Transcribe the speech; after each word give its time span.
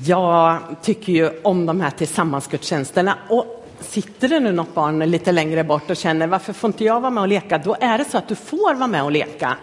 Jag 0.00 0.58
tycker 0.82 1.12
ju 1.12 1.30
om 1.42 1.66
de 1.66 1.80
här 1.80 1.90
tillsammansgudstjänsterna 1.90 3.18
och 3.28 3.66
sitter 3.80 4.28
det 4.28 4.40
nu 4.40 4.52
något 4.52 4.74
barn 4.74 4.98
lite 4.98 5.32
längre 5.32 5.64
bort 5.64 5.90
och 5.90 5.96
känner 5.96 6.26
varför 6.26 6.52
får 6.52 6.68
inte 6.68 6.84
jag 6.84 7.00
vara 7.00 7.10
med 7.10 7.20
och 7.20 7.28
leka? 7.28 7.58
Då 7.58 7.76
är 7.80 7.98
det 7.98 8.04
så 8.04 8.18
att 8.18 8.28
du 8.28 8.34
får 8.34 8.74
vara 8.74 8.86
med 8.86 9.04
och 9.04 9.12
leka. 9.12 9.56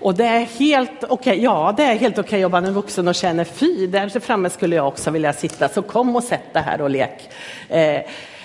Och 0.00 0.14
det 0.14 0.24
är 0.24 0.40
helt 0.40 0.90
okej, 1.04 1.08
okay, 1.08 1.36
ja 1.36 1.74
det 1.76 1.82
är 1.82 1.96
helt 1.96 2.18
okej 2.18 2.26
okay 2.26 2.44
att 2.44 2.50
vara 2.50 2.66
en 2.66 2.74
vuxen 2.74 3.08
och 3.08 3.14
känner 3.14 3.44
fy, 3.44 3.86
där 3.86 4.20
framme 4.20 4.50
skulle 4.50 4.76
jag 4.76 4.88
också 4.88 5.10
vilja 5.10 5.32
sitta, 5.32 5.68
så 5.68 5.82
kom 5.82 6.16
och 6.16 6.24
sätt 6.24 6.52
dig 6.52 6.62
här 6.62 6.80
och 6.80 6.90
lek. 6.90 7.28
Eh, 7.68 8.00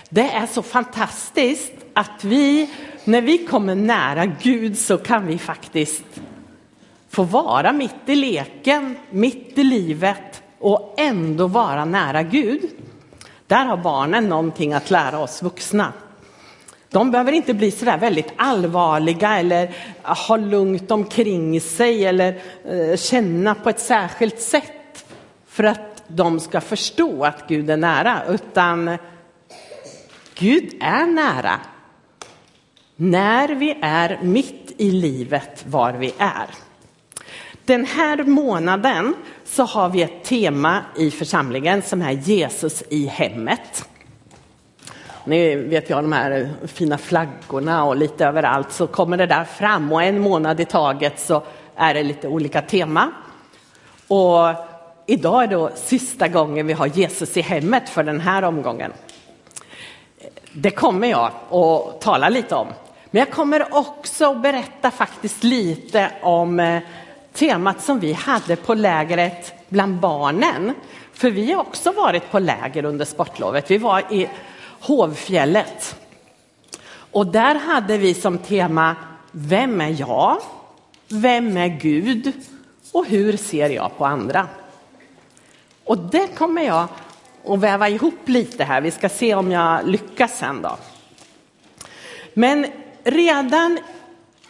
det 0.10 0.30
är 0.32 0.48
så 0.52 0.62
fantastiskt 0.62 1.74
att 1.94 2.24
vi, 2.24 2.70
när 3.04 3.22
vi 3.22 3.38
kommer 3.38 3.76
nära 3.76 4.26
Gud 4.26 4.78
så 4.78 4.98
kan 4.98 5.28
vi 5.28 5.38
faktiskt 5.38 6.04
få 7.10 7.24
vara 7.24 7.74
mitt 7.74 7.96
i 8.06 8.16
leken, 8.16 8.96
mitt 9.10 9.58
i 9.58 9.64
livet 9.64 10.39
och 10.60 10.96
ändå 10.98 11.48
vara 11.48 11.86
nära 11.86 12.24
Gud. 12.24 12.70
Där 13.48 13.66
har 13.66 13.78
barnen 13.78 14.30
någonting 14.30 14.74
att 14.74 14.92
lära 14.92 15.20
oss 15.20 15.44
vuxna. 15.44 15.94
De 16.90 17.12
behöver 17.12 17.32
inte 17.32 17.54
bli 17.54 17.72
så 17.72 17.86
där 17.86 17.98
väldigt 17.98 18.34
allvarliga 18.36 19.40
eller 19.40 19.76
ha 20.28 20.38
lugnt 20.38 20.92
omkring 20.92 21.62
sig 21.62 22.06
eller 22.06 22.42
eh, 22.66 22.98
känna 22.98 23.56
på 23.56 23.70
ett 23.70 23.80
särskilt 23.80 24.42
sätt 24.42 25.06
för 25.48 25.64
att 25.64 26.04
de 26.08 26.40
ska 26.40 26.62
förstå 26.62 27.26
att 27.26 27.48
Gud 27.48 27.70
är 27.70 27.78
nära, 27.78 28.22
utan 28.28 28.98
Gud 30.36 30.74
är 30.82 31.06
nära 31.06 31.60
när 32.96 33.50
vi 33.50 33.78
är 33.82 34.20
mitt 34.22 34.72
i 34.78 34.92
livet 34.92 35.66
var 35.68 35.94
vi 35.94 36.14
är. 36.18 36.50
Den 37.66 37.86
här 37.86 38.24
månaden 38.24 39.14
så 39.52 39.64
har 39.64 39.90
vi 39.90 40.02
ett 40.02 40.24
tema 40.24 40.82
i 40.98 41.12
församlingen 41.12 41.82
som 41.82 42.02
är 42.02 42.12
Jesus 42.12 42.84
i 42.90 43.06
hemmet. 43.06 43.90
Ni 45.24 45.56
vet, 45.56 45.90
jag 45.90 46.04
de 46.04 46.12
här 46.12 46.50
fina 46.68 46.98
flaggorna 46.98 47.84
och 47.84 47.96
lite 47.96 48.26
överallt 48.26 48.72
så 48.72 48.88
kommer 48.88 49.18
det 49.18 49.26
där 49.26 49.44
fram 49.44 49.92
och 49.92 50.04
en 50.04 50.20
månad 50.20 50.60
i 50.60 50.66
taget 50.66 51.20
så 51.20 51.44
är 51.76 51.94
det 51.94 52.04
lite 52.04 52.28
olika 52.28 52.62
tema. 52.62 53.12
Och 54.08 54.48
idag 55.06 55.44
är 55.44 55.48
då 55.48 55.70
sista 55.76 56.28
gången 56.28 56.68
vi 56.68 56.74
har 56.74 56.88
Jesus 56.88 57.38
i 57.38 57.42
hemmet 57.42 57.90
för 57.90 58.04
den 58.04 58.20
här 58.20 58.44
omgången. 58.44 58.94
Det 60.54 60.72
kommer 60.72 61.08
jag 61.08 61.32
att 61.52 62.02
tala 62.02 62.30
lite 62.30 62.56
om. 62.56 62.68
Men 63.12 63.20
jag 63.20 63.32
kommer 63.32 63.76
också 63.76 64.34
berätta 64.34 64.92
faktiskt 64.92 65.44
lite 65.44 66.12
om 66.22 66.60
eh, 66.60 66.82
temat 67.34 67.82
som 67.82 68.00
vi 68.00 68.14
hade 68.14 68.56
på 68.56 68.74
lägret 68.74 69.54
bland 69.70 70.00
barnen. 70.00 70.74
För 71.14 71.32
vi 71.32 71.54
har 71.54 71.62
också 71.62 71.92
varit 71.92 72.32
på 72.32 72.40
läger 72.40 72.86
under 72.86 73.06
sportlovet. 73.06 73.72
Vi 73.72 73.78
var 73.78 74.14
i 74.14 74.30
Hovfjället. 74.80 75.96
Och 77.12 77.28
där 77.28 77.56
hade 77.56 77.98
vi 77.98 78.14
som 78.14 78.38
tema 78.38 78.96
Vem 79.32 79.82
är 79.82 79.96
jag? 80.00 80.38
Vem 81.08 81.58
är 81.58 81.68
Gud? 81.68 82.34
Och 82.92 83.06
hur 83.06 83.38
ser 83.38 83.70
jag 83.70 83.98
på 83.98 84.06
andra? 84.06 84.48
Och 85.84 85.98
det 85.98 86.28
kommer 86.28 86.62
jag 86.62 86.88
att 87.48 87.60
väva 87.60 87.90
ihop 87.90 88.20
lite 88.26 88.64
här. 88.64 88.82
Vi 88.82 88.92
ska 88.92 89.10
se 89.10 89.36
om 89.36 89.52
jag 89.52 89.88
lyckas 89.88 90.38
sen 90.38 90.62
då. 90.62 90.78
Men 92.34 92.66
redan 93.04 93.80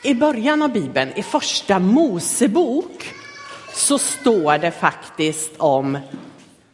i 0.01 0.13
början 0.13 0.61
av 0.61 0.71
Bibeln, 0.71 1.11
i 1.15 1.23
första 1.23 1.79
Mosebok, 1.79 3.13
så 3.73 3.97
står 3.97 4.57
det 4.57 4.71
faktiskt 4.71 5.51
om 5.57 5.97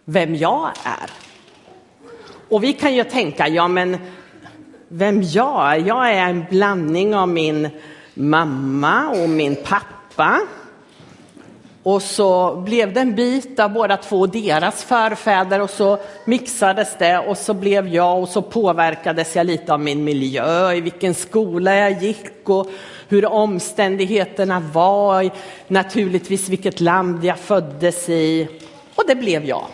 vem 0.05 0.35
jag 0.35 0.71
är. 0.83 1.09
Och 2.49 2.63
vi 2.63 2.73
kan 2.73 2.95
ju 2.95 3.03
tänka, 3.03 3.47
ja 3.47 3.67
men 3.67 3.97
vem 4.87 5.21
jag 5.23 5.73
är? 5.73 5.77
Jag 5.87 6.11
är 6.11 6.29
en 6.29 6.45
blandning 6.49 7.15
av 7.15 7.30
min 7.30 7.69
mamma 8.14 9.09
och 9.09 9.30
min 9.30 9.55
pappa. 9.55 10.39
Och 11.85 12.01
så 12.01 12.55
blev 12.55 12.93
det 12.93 12.99
en 12.99 13.15
bit 13.15 13.59
av 13.59 13.73
båda 13.73 13.97
två 13.97 14.27
deras 14.27 14.83
förfäder 14.83 15.61
och 15.61 15.69
så 15.69 15.97
mixades 16.25 16.95
det 16.99 17.19
och 17.19 17.37
så 17.37 17.53
blev 17.53 17.87
jag 17.87 18.21
och 18.21 18.29
så 18.29 18.41
påverkades 18.41 19.35
jag 19.35 19.45
lite 19.45 19.73
av 19.73 19.79
min 19.79 20.03
miljö, 20.03 20.73
i 20.73 20.81
vilken 20.81 21.13
skola 21.13 21.75
jag 21.75 22.03
gick 22.03 22.49
och 22.49 22.67
hur 23.07 23.25
omständigheterna 23.25 24.59
var, 24.59 25.29
naturligtvis 25.67 26.49
vilket 26.49 26.81
land 26.81 27.25
jag 27.25 27.39
föddes 27.39 28.09
i. 28.09 28.47
Och 28.95 29.03
det 29.07 29.15
blev 29.15 29.45
jag. 29.45 29.65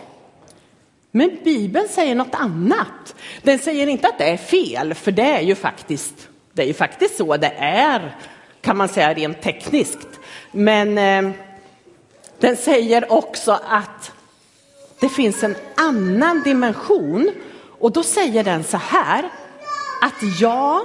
Men 1.10 1.38
Bibeln 1.44 1.88
säger 1.88 2.14
något 2.14 2.34
annat. 2.34 3.14
Den 3.42 3.58
säger 3.58 3.86
inte 3.86 4.08
att 4.08 4.18
det 4.18 4.30
är 4.30 4.36
fel, 4.36 4.94
för 4.94 5.12
det 5.12 5.30
är 5.30 5.42
ju 5.42 5.54
faktiskt, 5.54 6.28
det 6.52 6.62
är 6.62 6.66
ju 6.66 6.74
faktiskt 6.74 7.16
så 7.16 7.36
det 7.36 7.52
är, 7.58 8.16
kan 8.60 8.76
man 8.76 8.88
säga 8.88 9.14
rent 9.14 9.42
tekniskt. 9.42 10.08
Men 10.50 10.98
eh, 10.98 11.32
den 12.42 12.56
säger 12.56 13.12
också 13.12 13.60
att 13.68 14.12
det 15.00 15.08
finns 15.08 15.42
en 15.42 15.56
annan 15.74 16.42
dimension 16.42 17.30
och 17.78 17.92
då 17.92 18.02
säger 18.02 18.44
den 18.44 18.64
så 18.64 18.76
här 18.76 19.28
att 20.00 20.40
jag 20.40 20.80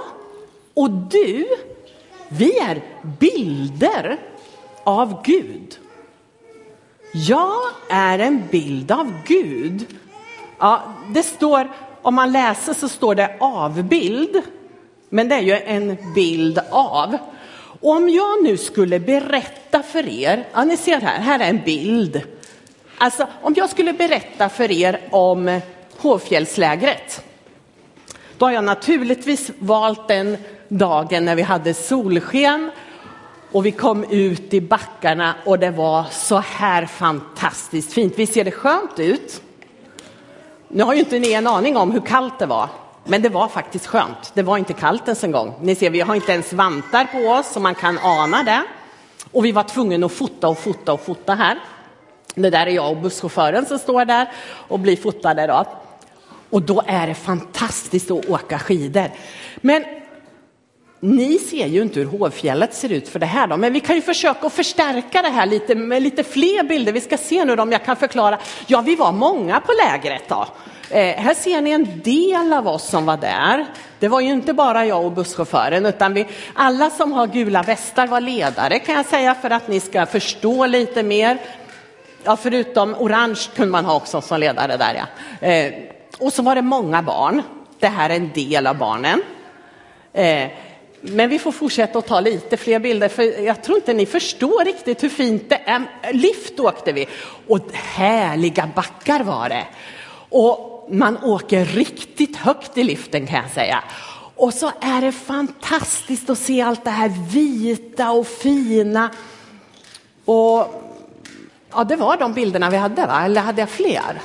och 0.74 0.90
du, 0.90 1.46
vi 2.28 2.58
är 2.58 2.82
bilder 3.20 4.18
av 4.84 5.22
Gud. 5.24 5.78
Jag 7.12 7.60
är 7.88 8.18
en 8.18 8.42
bild 8.50 8.92
av 8.92 9.12
Gud. 9.26 9.86
Ja, 10.58 10.82
det 11.08 11.22
står, 11.22 11.70
om 12.02 12.14
man 12.14 12.32
läser 12.32 12.74
så 12.74 12.88
står 12.88 13.14
det 13.14 13.36
avbild, 13.40 14.42
men 15.08 15.28
det 15.28 15.34
är 15.34 15.42
ju 15.42 15.52
en 15.52 15.96
bild 16.14 16.60
av. 16.70 17.18
Och 17.80 17.90
om 17.90 18.08
jag 18.08 18.44
nu 18.44 18.56
skulle 18.56 19.00
berätta 19.00 19.82
för 19.82 20.08
er, 20.08 20.44
ja 20.52 20.64
ni 20.64 20.76
ser 20.76 21.00
här, 21.00 21.18
här 21.18 21.40
är 21.40 21.48
en 21.48 21.64
bild. 21.64 22.22
Alltså 22.98 23.26
om 23.42 23.54
jag 23.56 23.70
skulle 23.70 23.92
berätta 23.92 24.48
för 24.48 24.70
er 24.70 25.00
om 25.10 25.60
Hovfjällslägret, 25.96 27.24
då 28.38 28.46
har 28.46 28.52
jag 28.52 28.64
naturligtvis 28.64 29.50
valt 29.58 30.08
den 30.08 30.36
dagen 30.68 31.24
när 31.24 31.34
vi 31.34 31.42
hade 31.42 31.74
solsken 31.74 32.70
och 33.52 33.66
vi 33.66 33.72
kom 33.72 34.04
ut 34.04 34.54
i 34.54 34.60
backarna 34.60 35.34
och 35.44 35.58
det 35.58 35.70
var 35.70 36.04
så 36.10 36.36
här 36.38 36.86
fantastiskt 36.86 37.92
fint. 37.92 38.14
Visst 38.16 38.32
ser 38.32 38.44
det 38.44 38.50
skönt 38.50 38.98
ut? 38.98 39.42
Nu 40.68 40.82
har 40.82 40.94
ju 40.94 41.00
inte 41.00 41.18
ni 41.18 41.32
en 41.32 41.46
aning 41.46 41.76
om 41.76 41.90
hur 41.90 42.00
kallt 42.00 42.38
det 42.38 42.46
var, 42.46 42.68
men 43.08 43.22
det 43.22 43.28
var 43.28 43.48
faktiskt 43.48 43.86
skönt. 43.86 44.32
Det 44.34 44.42
var 44.42 44.58
inte 44.58 44.72
kallt 44.72 45.02
ens 45.04 45.24
en 45.24 45.32
gång. 45.32 45.54
Ni 45.60 45.74
ser, 45.74 45.90
vi 45.90 46.00
har 46.00 46.14
inte 46.14 46.32
ens 46.32 46.52
vantar 46.52 47.04
på 47.04 47.18
oss 47.18 47.52
så 47.52 47.60
man 47.60 47.74
kan 47.74 47.98
ana 47.98 48.42
det. 48.42 48.62
Och 49.32 49.44
vi 49.44 49.52
var 49.52 49.62
tvungna 49.62 50.06
att 50.06 50.12
fota 50.12 50.48
och 50.48 50.58
fota 50.58 50.92
och 50.92 51.04
fota 51.04 51.34
här. 51.34 51.58
Det 52.34 52.50
där 52.50 52.66
är 52.66 52.70
jag 52.70 52.90
och 52.90 52.96
busschauffören 52.96 53.66
som 53.66 53.78
står 53.78 54.04
där 54.04 54.28
och 54.68 54.78
blir 54.78 54.96
fotade 54.96 55.46
då. 55.46 55.64
Och 56.50 56.62
då 56.62 56.82
är 56.86 57.06
det 57.06 57.14
fantastiskt 57.14 58.10
att 58.10 58.30
åka 58.30 58.58
skidor. 58.58 59.10
Men 59.56 59.84
ni 61.00 61.38
ser 61.38 61.66
ju 61.66 61.82
inte 61.82 62.00
hur 62.00 62.06
Hovfjället 62.06 62.74
ser 62.74 62.92
ut 62.92 63.08
för 63.08 63.18
det 63.18 63.26
här 63.26 63.46
då, 63.46 63.56
men 63.56 63.72
vi 63.72 63.80
kan 63.80 63.96
ju 63.96 64.02
försöka 64.02 64.46
att 64.46 64.52
förstärka 64.52 65.22
det 65.22 65.28
här 65.28 65.46
lite 65.46 65.74
med 65.74 66.02
lite 66.02 66.24
fler 66.24 66.62
bilder. 66.62 66.92
Vi 66.92 67.00
ska 67.00 67.16
se 67.16 67.44
nu 67.44 67.52
om 67.52 67.72
jag 67.72 67.84
kan 67.84 67.96
förklara. 67.96 68.38
Ja, 68.66 68.80
vi 68.80 68.94
var 68.94 69.12
många 69.12 69.60
på 69.60 69.72
lägret 69.72 70.28
då. 70.28 70.46
Eh, 70.90 71.16
här 71.16 71.34
ser 71.34 71.60
ni 71.60 71.70
en 71.70 72.00
del 72.04 72.52
av 72.52 72.68
oss 72.68 72.88
som 72.88 73.06
var 73.06 73.16
där. 73.16 73.66
Det 73.98 74.08
var 74.08 74.20
ju 74.20 74.28
inte 74.28 74.52
bara 74.52 74.86
jag 74.86 75.04
och 75.04 75.12
busschauffören, 75.12 75.86
utan 75.86 76.14
vi, 76.14 76.26
alla 76.54 76.90
som 76.90 77.12
har 77.12 77.26
gula 77.26 77.62
västar 77.62 78.06
var 78.06 78.20
ledare 78.20 78.78
kan 78.78 78.94
jag 78.94 79.06
säga 79.06 79.34
för 79.34 79.50
att 79.50 79.68
ni 79.68 79.80
ska 79.80 80.06
förstå 80.06 80.66
lite 80.66 81.02
mer. 81.02 81.38
Ja, 82.24 82.36
förutom 82.36 82.94
orange 82.94 83.40
kunde 83.54 83.72
man 83.72 83.84
ha 83.84 83.94
också 83.94 84.20
som 84.20 84.40
ledare 84.40 84.76
där 84.76 84.94
ja. 84.94 85.48
Eh, 85.48 85.72
och 86.18 86.32
så 86.32 86.42
var 86.42 86.54
det 86.54 86.62
många 86.62 87.02
barn. 87.02 87.42
Det 87.78 87.88
här 87.88 88.10
är 88.10 88.16
en 88.16 88.32
del 88.32 88.66
av 88.66 88.78
barnen. 88.78 89.22
Eh, 90.12 90.48
men 91.00 91.30
vi 91.30 91.38
får 91.38 91.52
fortsätta 91.52 91.98
att 91.98 92.06
ta 92.06 92.20
lite 92.20 92.56
fler 92.56 92.78
bilder, 92.78 93.08
för 93.08 93.22
jag 93.22 93.62
tror 93.62 93.76
inte 93.76 93.92
ni 93.92 94.06
förstår 94.06 94.64
riktigt 94.64 95.02
hur 95.02 95.08
fint 95.08 95.48
det 95.48 95.60
är. 95.66 96.12
Lift 96.12 96.60
åkte 96.60 96.92
vi 96.92 97.08
och 97.46 97.58
härliga 97.72 98.68
backar 98.74 99.22
var 99.22 99.48
det. 99.48 99.64
Och 100.30 100.77
man 100.90 101.24
åker 101.24 101.64
riktigt 101.64 102.36
högt 102.36 102.78
i 102.78 102.84
liften 102.84 103.26
kan 103.26 103.42
jag 103.42 103.50
säga. 103.50 103.84
Och 104.36 104.54
så 104.54 104.72
är 104.80 105.00
det 105.00 105.12
fantastiskt 105.12 106.30
att 106.30 106.38
se 106.38 106.62
allt 106.62 106.84
det 106.84 106.90
här 106.90 107.08
vita 107.32 108.10
och 108.10 108.26
fina. 108.26 109.10
Och 110.24 110.84
ja, 111.72 111.84
det 111.88 111.96
var 111.96 112.16
de 112.16 112.32
bilderna 112.32 112.70
vi 112.70 112.76
hade, 112.76 113.06
va? 113.06 113.24
eller 113.24 113.40
hade 113.40 113.62
jag 113.62 113.70
fler? 113.70 114.20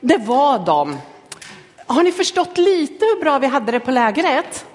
Det 0.00 0.18
var 0.18 0.58
de. 0.58 0.96
Har 1.86 2.02
ni 2.02 2.12
förstått 2.12 2.58
lite 2.58 3.04
hur 3.04 3.20
bra 3.20 3.38
vi 3.38 3.46
hade 3.46 3.72
det 3.72 3.80
på 3.80 3.90
lägret? 3.90 4.66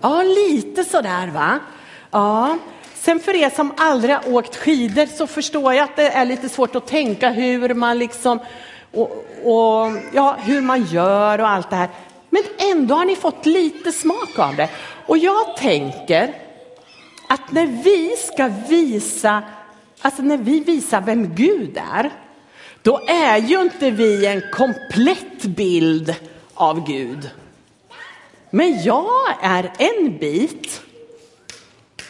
Ja, 0.00 0.22
lite 0.22 0.84
sådär 0.84 1.26
va. 1.26 1.58
Ja. 2.10 2.58
Sen 2.94 3.20
för 3.20 3.36
er 3.36 3.50
som 3.50 3.72
aldrig 3.76 4.14
har 4.14 4.34
åkt 4.34 4.56
skidor 4.56 5.06
så 5.06 5.26
förstår 5.26 5.74
jag 5.74 5.84
att 5.84 5.96
det 5.96 6.08
är 6.08 6.24
lite 6.24 6.48
svårt 6.48 6.76
att 6.76 6.86
tänka 6.86 7.30
hur 7.30 7.74
man 7.74 7.98
liksom 7.98 8.40
och, 8.96 9.26
och 9.42 9.92
ja, 10.12 10.36
hur 10.40 10.60
man 10.60 10.84
gör 10.84 11.40
och 11.40 11.48
allt 11.48 11.70
det 11.70 11.76
här. 11.76 11.88
Men 12.30 12.42
ändå 12.58 12.94
har 12.94 13.04
ni 13.04 13.16
fått 13.16 13.46
lite 13.46 13.92
smak 13.92 14.38
av 14.38 14.56
det. 14.56 14.68
Och 15.06 15.18
jag 15.18 15.56
tänker 15.56 16.34
att 17.28 17.52
när 17.52 17.66
vi 17.66 18.16
ska 18.16 18.50
visa, 18.68 19.42
alltså 20.00 20.22
när 20.22 20.36
vi 20.36 20.60
visar 20.60 21.00
vem 21.00 21.34
Gud 21.34 21.78
är, 21.92 22.10
då 22.82 23.00
är 23.08 23.36
ju 23.36 23.60
inte 23.60 23.90
vi 23.90 24.26
en 24.26 24.42
komplett 24.52 25.42
bild 25.42 26.14
av 26.54 26.86
Gud. 26.86 27.30
Men 28.50 28.82
jag 28.82 29.10
är 29.42 29.72
en 29.78 30.18
bit 30.18 30.82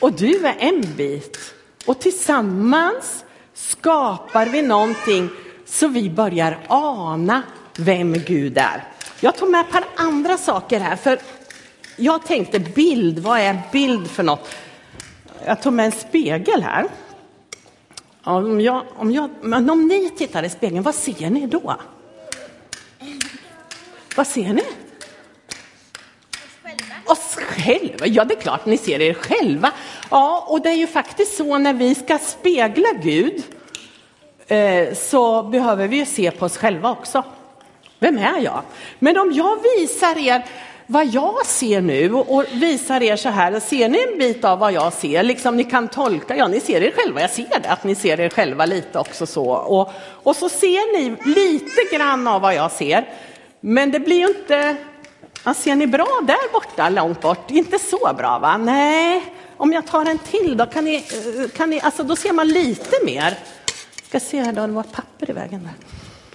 och 0.00 0.12
du 0.12 0.46
är 0.46 0.56
en 0.58 0.94
bit. 0.96 1.38
Och 1.86 2.00
tillsammans 2.00 3.24
skapar 3.54 4.46
vi 4.46 4.62
någonting 4.62 5.30
så 5.66 5.88
vi 5.88 6.10
börjar 6.10 6.58
ana 6.68 7.42
vem 7.76 8.12
Gud 8.12 8.58
är. 8.58 8.84
Jag 9.20 9.36
tog 9.36 9.50
med 9.50 9.60
ett 9.60 9.70
par 9.70 9.84
andra 9.96 10.38
saker 10.38 10.80
här, 10.80 10.96
för 10.96 11.18
jag 11.96 12.26
tänkte 12.26 12.58
bild, 12.60 13.18
vad 13.18 13.40
är 13.40 13.58
bild 13.72 14.10
för 14.10 14.22
något? 14.22 14.48
Jag 15.44 15.62
tog 15.62 15.72
med 15.72 15.86
en 15.86 15.92
spegel 15.92 16.62
här. 16.62 16.86
Om, 18.24 18.60
jag, 18.60 18.82
om, 18.96 19.12
jag, 19.12 19.30
men 19.40 19.70
om 19.70 19.86
ni 19.86 20.10
tittar 20.10 20.42
i 20.42 20.50
spegeln, 20.50 20.82
vad 20.82 20.94
ser 20.94 21.30
ni 21.30 21.46
då? 21.46 21.76
Vad 24.16 24.26
ser 24.26 24.52
ni? 24.52 24.62
Oss 27.06 27.34
själva. 27.34 28.06
Ja, 28.06 28.24
det 28.24 28.34
är 28.34 28.40
klart 28.40 28.66
ni 28.66 28.78
ser 28.78 29.00
er 29.00 29.14
själva. 29.14 29.72
Ja, 30.10 30.46
och 30.48 30.62
det 30.62 30.68
är 30.68 30.74
ju 30.74 30.86
faktiskt 30.86 31.36
så 31.36 31.58
när 31.58 31.72
vi 31.72 31.94
ska 31.94 32.18
spegla 32.18 32.88
Gud 33.02 33.42
Eh, 34.48 34.94
så 34.94 35.42
behöver 35.42 35.88
vi 35.88 35.96
ju 35.96 36.06
se 36.06 36.30
på 36.30 36.46
oss 36.46 36.56
själva 36.56 36.90
också. 36.90 37.24
Vem 37.98 38.18
är 38.18 38.38
jag? 38.38 38.62
Men 38.98 39.18
om 39.18 39.32
jag 39.32 39.58
visar 39.62 40.18
er 40.18 40.44
vad 40.86 41.06
jag 41.06 41.46
ser 41.46 41.80
nu 41.80 42.12
och 42.12 42.44
visar 42.52 43.02
er 43.02 43.16
så 43.16 43.28
här, 43.28 43.60
ser 43.60 43.88
ni 43.88 44.06
en 44.12 44.18
bit 44.18 44.44
av 44.44 44.58
vad 44.58 44.72
jag 44.72 44.92
ser? 44.92 45.22
Liksom 45.22 45.56
ni 45.56 45.64
kan 45.64 45.88
tolka, 45.88 46.36
ja 46.36 46.48
ni 46.48 46.60
ser 46.60 46.82
er 46.82 46.92
själva, 46.96 47.20
jag 47.20 47.30
ser 47.30 47.60
det, 47.62 47.68
att 47.68 47.84
ni 47.84 47.94
ser 47.94 48.20
er 48.20 48.28
själva 48.28 48.66
lite 48.66 48.98
också 48.98 49.26
så. 49.26 49.46
Och, 49.50 49.92
och 49.98 50.36
så 50.36 50.48
ser 50.48 50.98
ni 50.98 51.16
lite 51.34 51.96
grann 51.96 52.26
av 52.26 52.40
vad 52.40 52.54
jag 52.54 52.72
ser. 52.72 53.08
Men 53.60 53.90
det 53.90 54.00
blir 54.00 54.18
ju 54.18 54.26
inte, 54.26 54.76
ja, 55.44 55.54
ser 55.54 55.74
ni 55.74 55.86
bra 55.86 56.20
där 56.22 56.52
borta, 56.52 56.88
långt 56.88 57.20
bort? 57.20 57.50
Inte 57.50 57.78
så 57.78 58.14
bra 58.18 58.38
va? 58.38 58.56
Nej, 58.56 59.24
om 59.56 59.72
jag 59.72 59.86
tar 59.86 60.04
en 60.04 60.18
till 60.18 60.56
då 60.56 60.66
kan 60.66 60.84
ni, 60.84 60.94
eh, 60.96 61.48
kan 61.56 61.70
ni 61.70 61.80
alltså 61.80 62.02
då 62.02 62.16
ser 62.16 62.32
man 62.32 62.48
lite 62.48 63.04
mer. 63.04 63.38
Ska 64.08 64.20
se 64.20 64.40
här 64.40 64.52
då, 64.52 64.66
det 64.66 64.72
var 64.72 64.82
papper 64.82 65.30
i 65.30 65.32
vägen 65.32 65.62
där. 65.62 65.74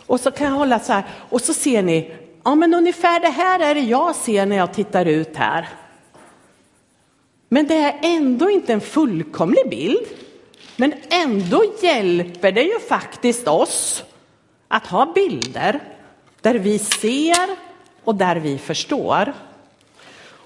Och 0.05 0.19
så 0.19 0.31
kan 0.31 0.47
jag 0.47 0.53
hålla 0.53 0.79
så 0.79 0.93
här 0.93 1.03
och 1.29 1.41
så 1.41 1.53
ser 1.53 1.83
ni, 1.83 2.13
ja 2.43 2.55
men 2.55 2.73
ungefär 2.73 3.19
det 3.19 3.29
här 3.29 3.59
är 3.59 3.75
det 3.75 3.81
jag 3.81 4.15
ser 4.15 4.45
när 4.45 4.55
jag 4.55 4.73
tittar 4.73 5.05
ut 5.05 5.35
här. 5.35 5.69
Men 7.49 7.67
det 7.67 7.75
är 7.75 7.99
ändå 8.01 8.49
inte 8.49 8.73
en 8.73 8.81
fullkomlig 8.81 9.69
bild. 9.69 10.07
Men 10.75 10.93
ändå 11.09 11.63
hjälper 11.81 12.51
det 12.51 12.63
ju 12.63 12.79
faktiskt 12.79 13.47
oss 13.47 14.03
att 14.67 14.87
ha 14.87 15.13
bilder 15.13 15.79
där 16.41 16.55
vi 16.55 16.79
ser 16.79 17.55
och 18.03 18.15
där 18.15 18.35
vi 18.35 18.57
förstår. 18.57 19.33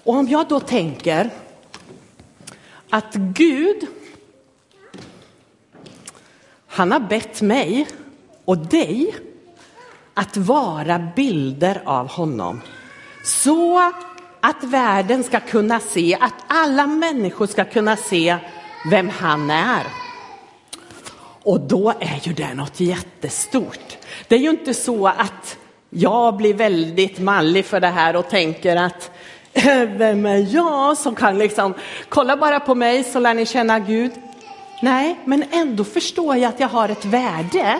Och 0.04 0.16
om 0.16 0.28
jag 0.28 0.48
då 0.48 0.60
tänker 0.60 1.30
att 2.90 3.14
Gud, 3.14 3.88
han 6.76 6.92
har 6.92 7.00
bett 7.00 7.42
mig 7.42 7.88
och 8.46 8.58
dig 8.58 9.16
att 10.14 10.38
vara 10.38 11.00
bilder 11.16 11.82
av 11.86 12.08
honom. 12.08 12.62
Så 13.24 13.92
att 14.42 14.64
världen 14.64 15.24
ska 15.24 15.40
kunna 15.40 15.80
se, 15.80 16.18
att 16.22 16.34
alla 16.48 16.88
människor 16.88 17.48
ska 17.48 17.66
kunna 17.66 17.98
se 17.98 18.38
vem 18.92 19.10
han 19.10 19.50
är. 19.50 19.88
Och 21.44 21.60
då 21.60 21.94
är 22.00 22.20
ju 22.24 22.34
det 22.34 22.54
något 22.54 22.80
jättestort. 22.80 23.98
Det 24.28 24.36
är 24.36 24.40
ju 24.40 24.50
inte 24.50 24.74
så 24.74 25.08
att 25.08 25.58
jag 25.90 26.38
blir 26.38 26.54
väldigt 26.54 27.20
manlig 27.20 27.66
för 27.66 27.80
det 27.80 27.88
här 27.88 28.16
och 28.16 28.30
tänker 28.30 28.76
att 28.76 29.12
äh, 29.54 29.82
vem 29.82 30.26
är 30.26 30.56
jag 30.56 30.98
som 30.98 31.16
kan 31.16 31.38
liksom, 31.38 31.74
kolla 32.10 32.38
bara 32.38 32.60
på 32.60 32.76
mig 32.76 33.04
så 33.04 33.20
lär 33.20 33.34
ni 33.34 33.46
känna 33.46 33.80
Gud. 33.80 34.12
Nej, 34.82 35.20
men 35.26 35.44
ändå 35.52 35.84
förstår 35.84 36.36
jag 36.36 36.50
att 36.50 36.60
jag 36.60 36.68
har 36.68 36.90
ett 36.90 37.06
värde. 37.06 37.80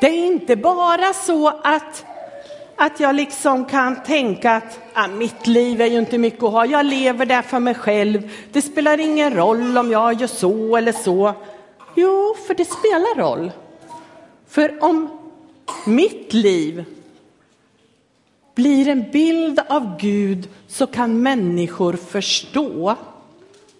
Det 0.00 0.06
är 0.06 0.26
inte 0.26 0.56
bara 0.56 1.12
så 1.12 1.48
att, 1.48 2.04
att 2.76 3.00
jag 3.00 3.14
liksom 3.14 3.64
kan 3.64 4.02
tänka 4.02 4.52
att 4.52 4.80
ah, 4.92 5.08
mitt 5.08 5.46
liv 5.46 5.80
är 5.80 5.86
ju 5.86 5.98
inte 5.98 6.18
mycket 6.18 6.42
att 6.42 6.52
ha, 6.52 6.66
jag 6.66 6.86
lever 6.86 7.26
där 7.26 7.42
för 7.42 7.58
mig 7.58 7.74
själv. 7.74 8.30
Det 8.52 8.62
spelar 8.62 9.00
ingen 9.00 9.34
roll 9.34 9.78
om 9.78 9.90
jag 9.90 10.20
gör 10.20 10.26
så 10.26 10.76
eller 10.76 10.92
så. 10.92 11.34
Jo, 11.94 12.34
för 12.46 12.54
det 12.54 12.64
spelar 12.64 13.16
roll. 13.16 13.50
För 14.48 14.84
om 14.84 15.08
mitt 15.86 16.32
liv 16.32 16.84
blir 18.54 18.88
en 18.88 19.10
bild 19.10 19.60
av 19.68 19.98
Gud 20.00 20.48
så 20.68 20.86
kan 20.86 21.22
människor 21.22 21.92
förstå 21.92 22.96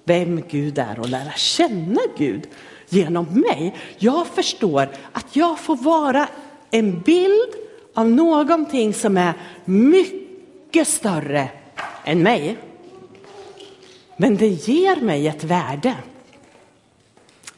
vem 0.05 0.43
Gud 0.49 0.79
är 0.79 1.01
och 1.01 1.09
lära 1.09 1.33
känna 1.33 2.01
Gud 2.17 2.49
genom 2.89 3.25
mig. 3.25 3.75
Jag 3.99 4.27
förstår 4.27 4.89
att 5.13 5.37
jag 5.37 5.59
får 5.59 5.77
vara 5.77 6.29
en 6.71 7.01
bild 7.01 7.55
av 7.95 8.11
någonting 8.11 8.95
som 8.95 9.17
är 9.17 9.35
mycket 9.65 10.89
större 10.89 11.49
än 12.05 12.23
mig. 12.23 12.57
Men 14.17 14.37
det 14.37 14.49
ger 14.49 14.97
mig 14.97 15.29
ett 15.29 15.45
värde. 15.45 15.95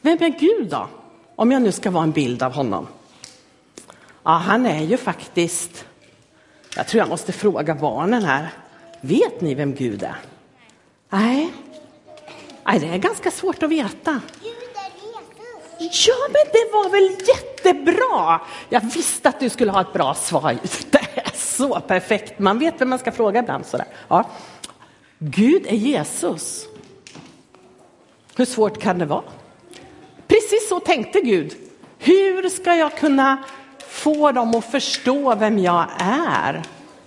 Vem 0.01 0.17
är 0.23 0.39
Gud 0.39 0.69
då? 0.69 0.87
Om 1.35 1.51
jag 1.51 1.61
nu 1.61 1.71
ska 1.71 1.91
vara 1.91 2.03
en 2.03 2.11
bild 2.11 2.43
av 2.43 2.53
honom. 2.53 2.87
Ja, 4.23 4.31
han 4.31 4.65
är 4.65 4.83
ju 4.83 4.97
faktiskt 4.97 5.85
jag 6.75 6.87
tror 6.87 6.99
jag 6.99 7.09
måste 7.09 7.31
fråga 7.31 7.75
barnen 7.75 8.23
här. 8.23 8.49
Vet 9.01 9.41
ni 9.41 9.55
vem 9.55 9.73
Gud 9.75 10.03
är? 10.03 10.15
Nej. 11.09 11.49
Nej, 12.67 12.79
det 12.79 12.87
är 12.87 12.97
ganska 12.97 13.31
svårt 13.31 13.63
att 13.63 13.69
veta. 13.69 14.21
Ja, 15.79 16.15
men 16.27 16.45
det 16.51 16.71
var 16.73 16.89
väl 16.89 17.27
jättebra! 17.27 18.41
Jag 18.69 18.81
visste 18.81 19.29
att 19.29 19.39
du 19.39 19.49
skulle 19.49 19.71
ha 19.71 19.81
ett 19.81 19.93
bra 19.93 20.13
svar. 20.13 20.57
Det 20.91 20.97
är 21.15 21.31
så 21.35 21.79
perfekt. 21.79 22.39
Man 22.39 22.59
vet 22.59 22.81
vem 22.81 22.89
man 22.89 22.99
ska 22.99 23.11
fråga 23.11 23.39
ibland. 23.39 23.65
Sådär. 23.65 23.87
Ja. 24.07 24.29
Gud 25.19 25.65
är 25.67 25.75
Jesus. 25.75 26.65
Hur 28.35 28.45
svårt 28.45 28.81
kan 28.81 28.99
det 28.99 29.05
vara? 29.05 29.23
Precis 30.27 30.69
så 30.69 30.79
tänkte 30.79 31.21
Gud. 31.21 31.53
Hur 31.99 32.49
ska 32.49 32.75
jag 32.75 32.97
kunna 32.97 33.43
få 33.89 34.31
dem 34.31 34.55
att 34.55 34.71
förstå 34.71 35.35
vem 35.35 35.59
jag 35.59 35.85
är. 35.97 36.63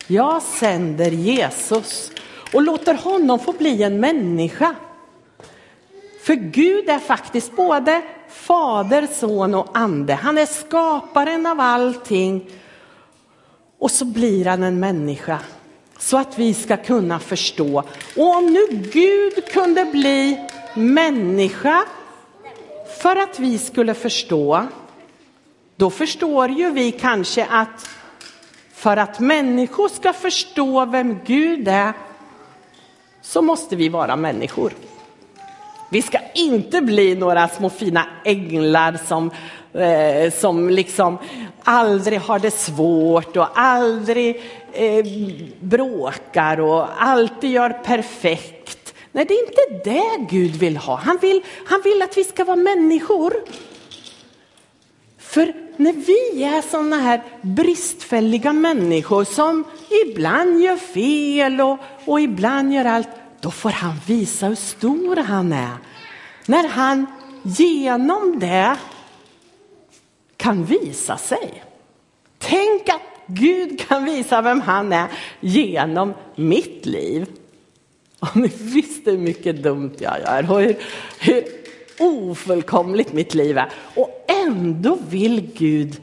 Jag 0.06 0.42
sänder 0.42 1.10
Jesus 1.10 2.10
och 2.54 2.62
låter 2.62 2.94
honom 2.94 3.38
få 3.38 3.52
bli 3.52 3.82
en 3.82 4.00
människa. 4.00 4.74
För 6.28 6.34
Gud 6.34 6.88
är 6.88 6.98
faktiskt 6.98 7.56
både 7.56 8.02
fader, 8.28 9.08
son 9.14 9.54
och 9.54 9.68
ande. 9.74 10.14
Han 10.14 10.38
är 10.38 10.46
skaparen 10.46 11.46
av 11.46 11.60
allting. 11.60 12.50
Och 13.78 13.90
så 13.90 14.04
blir 14.04 14.44
han 14.44 14.62
en 14.62 14.80
människa 14.80 15.38
så 15.98 16.16
att 16.16 16.38
vi 16.38 16.54
ska 16.54 16.76
kunna 16.76 17.18
förstå. 17.18 17.82
Och 18.16 18.36
om 18.36 18.46
nu 18.46 18.66
Gud 18.92 19.44
kunde 19.52 19.84
bli 19.84 20.48
människa 20.74 21.84
för 23.02 23.16
att 23.16 23.38
vi 23.38 23.58
skulle 23.58 23.94
förstå, 23.94 24.66
då 25.76 25.90
förstår 25.90 26.50
ju 26.50 26.70
vi 26.70 26.92
kanske 26.92 27.46
att 27.50 27.90
för 28.72 28.96
att 28.96 29.20
människor 29.20 29.88
ska 29.88 30.12
förstå 30.12 30.84
vem 30.84 31.18
Gud 31.24 31.68
är 31.68 31.92
så 33.22 33.42
måste 33.42 33.76
vi 33.76 33.88
vara 33.88 34.16
människor. 34.16 34.72
Vi 35.90 36.02
ska 36.02 36.18
inte 36.34 36.80
bli 36.80 37.14
några 37.14 37.48
små 37.48 37.70
fina 37.70 38.06
änglar 38.24 38.98
som, 39.06 39.30
eh, 39.72 40.32
som 40.32 40.70
liksom 40.70 41.18
aldrig 41.64 42.20
har 42.20 42.38
det 42.38 42.50
svårt 42.50 43.36
och 43.36 43.48
aldrig 43.54 44.42
eh, 44.72 45.04
bråkar 45.60 46.60
och 46.60 46.86
alltid 46.98 47.50
gör 47.50 47.70
perfekt. 47.70 48.94
Nej, 49.12 49.24
det 49.24 49.34
är 49.34 49.46
inte 49.48 49.90
det 49.90 50.36
Gud 50.36 50.56
vill 50.56 50.76
ha. 50.76 50.96
Han 50.96 51.18
vill, 51.20 51.42
han 51.66 51.80
vill 51.84 52.02
att 52.02 52.16
vi 52.16 52.24
ska 52.24 52.44
vara 52.44 52.56
människor. 52.56 53.34
För 55.18 55.52
när 55.76 55.92
vi 55.92 56.42
är 56.44 56.62
sådana 56.70 56.96
här 56.96 57.22
bristfälliga 57.42 58.52
människor 58.52 59.24
som 59.24 59.64
ibland 60.06 60.60
gör 60.60 60.76
fel 60.76 61.60
och, 61.60 61.78
och 62.04 62.20
ibland 62.20 62.72
gör 62.72 62.84
allt, 62.84 63.08
då 63.40 63.50
får 63.50 63.70
han 63.70 63.94
visa 64.06 64.46
hur 64.46 64.54
stor 64.54 65.16
han 65.16 65.52
är. 65.52 65.76
När 66.46 66.68
han 66.68 67.06
genom 67.42 68.38
det 68.38 68.76
kan 70.36 70.64
visa 70.64 71.16
sig. 71.16 71.64
Tänk 72.38 72.88
att 72.88 73.02
Gud 73.26 73.80
kan 73.80 74.04
visa 74.04 74.42
vem 74.42 74.60
han 74.60 74.92
är 74.92 75.08
genom 75.40 76.14
mitt 76.34 76.86
liv. 76.86 77.26
Om 78.20 78.40
ni 78.40 78.48
visste 78.48 79.10
hur 79.10 79.18
mycket 79.18 79.62
dumt 79.62 79.94
jag 79.98 80.20
gör 80.20 80.50
och 80.52 80.60
hur, 80.60 80.76
hur 81.18 81.44
ofullkomligt 81.98 83.12
mitt 83.12 83.34
liv 83.34 83.58
är. 83.58 83.70
Och 83.94 84.24
ändå 84.28 84.98
vill 85.08 85.50
Gud 85.54 86.00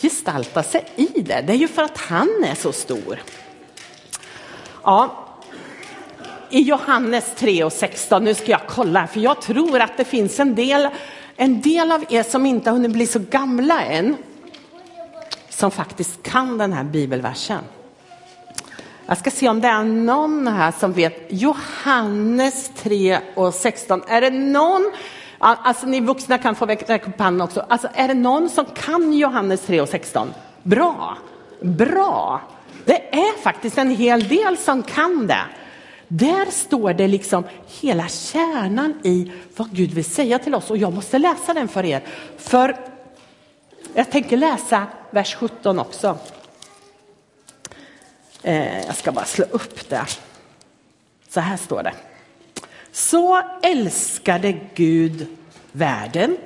gestalta 0.00 0.62
sig 0.62 0.86
i 0.96 1.20
det. 1.20 1.44
Det 1.46 1.52
är 1.52 1.56
ju 1.56 1.68
för 1.68 1.82
att 1.82 1.98
han 1.98 2.44
är 2.44 2.54
så 2.54 2.72
stor. 2.72 3.18
Ja, 4.82 5.23
i 6.54 6.60
Johannes 6.60 7.32
3 7.36 7.64
och 7.64 7.72
16, 7.72 8.24
nu 8.24 8.34
ska 8.34 8.50
jag 8.50 8.66
kolla, 8.66 9.06
för 9.06 9.20
jag 9.20 9.40
tror 9.40 9.80
att 9.80 9.96
det 9.96 10.04
finns 10.04 10.40
en 10.40 10.54
del, 10.54 10.88
en 11.36 11.60
del 11.60 11.92
av 11.92 12.04
er 12.08 12.22
som 12.22 12.46
inte 12.46 12.70
har 12.70 12.76
hunnit 12.76 12.92
bli 12.92 13.06
så 13.06 13.18
gamla 13.30 13.82
än, 13.82 14.16
som 15.48 15.70
faktiskt 15.70 16.22
kan 16.22 16.58
den 16.58 16.72
här 16.72 16.84
bibelversen. 16.84 17.58
Jag 19.06 19.18
ska 19.18 19.30
se 19.30 19.48
om 19.48 19.60
det 19.60 19.68
är 19.68 19.84
någon 19.84 20.46
här 20.46 20.72
som 20.80 20.92
vet 20.92 21.26
Johannes 21.28 22.70
3 22.76 23.18
och 23.34 23.54
16. 23.54 24.02
Är 24.08 24.20
det 24.20 24.30
någon, 24.30 24.92
alltså 25.38 25.86
ni 25.86 26.00
vuxna 26.00 26.38
kan 26.38 26.54
få 26.54 26.66
räcka 26.66 26.96
upp 26.96 27.20
handen 27.20 27.40
också, 27.40 27.66
alltså 27.68 27.88
är 27.94 28.08
det 28.08 28.14
någon 28.14 28.48
som 28.48 28.64
kan 28.64 29.12
Johannes 29.12 29.60
3 29.60 29.80
och 29.80 29.88
16? 29.88 30.28
Bra, 30.62 31.18
bra. 31.60 32.40
Det 32.84 33.14
är 33.14 33.42
faktiskt 33.42 33.78
en 33.78 33.90
hel 33.90 34.28
del 34.28 34.56
som 34.56 34.82
kan 34.82 35.26
det. 35.26 35.44
Där 36.16 36.50
står 36.50 36.92
det 36.92 37.08
liksom 37.08 37.44
hela 37.80 38.08
kärnan 38.08 39.00
i 39.02 39.32
vad 39.56 39.70
Gud 39.70 39.90
vill 39.90 40.04
säga 40.04 40.38
till 40.38 40.54
oss 40.54 40.70
och 40.70 40.76
jag 40.76 40.92
måste 40.92 41.18
läsa 41.18 41.54
den 41.54 41.68
för 41.68 41.84
er. 41.84 42.02
För 42.36 42.76
jag 43.94 44.10
tänker 44.10 44.36
läsa 44.36 44.86
vers 45.10 45.34
17 45.34 45.78
också. 45.78 46.18
Eh, 48.42 48.86
jag 48.86 48.96
ska 48.96 49.12
bara 49.12 49.24
slå 49.24 49.44
upp 49.50 49.88
det. 49.88 50.06
Så 51.28 51.40
här 51.40 51.56
står 51.56 51.82
det. 51.82 51.94
Så 52.92 53.42
älskade 53.62 54.60
Gud 54.74 55.26
världen 55.72 56.36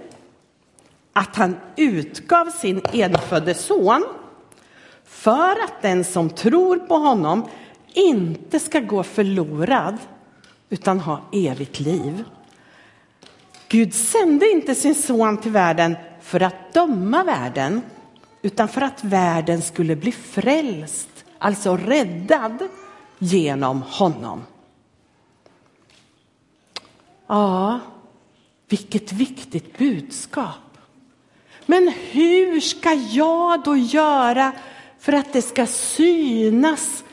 att 1.12 1.36
han 1.36 1.56
utgav 1.76 2.50
sin 2.50 2.82
enfödde 2.92 3.54
son 3.54 4.04
för 5.04 5.64
att 5.64 5.82
den 5.82 6.04
som 6.04 6.30
tror 6.30 6.76
på 6.76 6.94
honom 6.94 7.48
inte 7.92 8.60
ska 8.60 8.80
gå 8.80 9.02
förlorad 9.02 9.96
utan 10.68 11.00
ha 11.00 11.20
evigt 11.32 11.80
liv. 11.80 12.24
Gud 13.68 13.94
sände 13.94 14.50
inte 14.50 14.74
sin 14.74 14.94
son 14.94 15.36
till 15.36 15.50
världen 15.50 15.96
för 16.20 16.40
att 16.42 16.72
döma 16.72 17.24
världen 17.24 17.82
utan 18.42 18.68
för 18.68 18.80
att 18.80 19.04
världen 19.04 19.62
skulle 19.62 19.96
bli 19.96 20.12
frälst, 20.12 21.24
alltså 21.38 21.76
räddad 21.76 22.68
genom 23.18 23.82
honom. 23.82 24.42
Ja, 27.26 27.80
vilket 28.68 29.12
viktigt 29.12 29.78
budskap. 29.78 30.78
Men 31.66 31.92
hur 32.10 32.60
ska 32.60 32.92
jag 32.94 33.62
då 33.64 33.76
göra 33.76 34.52
för 34.98 35.12
att 35.12 35.32
det 35.32 35.42
ska 35.42 35.66
synas 35.66 37.04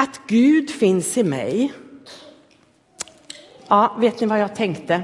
att 0.00 0.20
Gud 0.26 0.70
finns 0.70 1.18
i 1.18 1.22
mig. 1.22 1.72
Ja, 3.68 3.96
vet 3.98 4.20
ni 4.20 4.26
vad 4.26 4.40
jag 4.40 4.56
tänkte? 4.56 5.02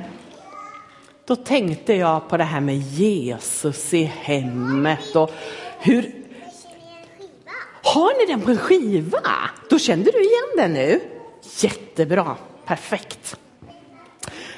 Då 1.26 1.36
tänkte 1.36 1.94
jag 1.94 2.28
på 2.28 2.36
det 2.36 2.44
här 2.44 2.60
med 2.60 2.76
Jesus 2.76 3.94
i 3.94 4.04
hemmet 4.04 5.16
och 5.16 5.30
hur... 5.78 6.12
Har 7.82 8.20
ni 8.20 8.32
den 8.32 8.40
på 8.40 8.50
en 8.50 8.58
skiva? 8.58 9.20
Då 9.70 9.78
kände 9.78 10.10
du 10.10 10.20
igen 10.20 10.56
den 10.56 10.72
nu? 10.72 11.00
Jättebra, 11.60 12.36
perfekt. 12.64 13.36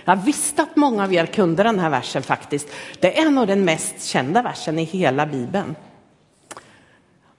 Jag 0.04 0.16
visste 0.16 0.62
att 0.62 0.76
många 0.76 1.04
av 1.04 1.14
er 1.14 1.26
kunde 1.26 1.62
den 1.62 1.78
här 1.78 1.90
versen 1.90 2.22
faktiskt. 2.22 2.68
Det 3.00 3.18
är 3.18 3.30
nog 3.30 3.46
den 3.46 3.64
mest 3.64 4.04
kända 4.04 4.42
versen 4.42 4.78
i 4.78 4.84
hela 4.84 5.26
Bibeln. 5.26 5.74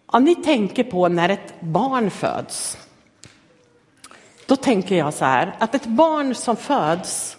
Om 0.06 0.24
ni 0.24 0.36
tänker 0.36 0.84
på 0.84 1.08
när 1.08 1.30
ett 1.30 1.54
barn 1.60 2.12
föds, 2.12 2.78
då 4.50 4.56
tänker 4.56 4.96
jag 4.96 5.14
så 5.14 5.26
här 5.26 5.56
att 5.60 5.76
ett 5.76 5.86
barn 5.86 6.36
som 6.36 6.56
föds 6.56 7.38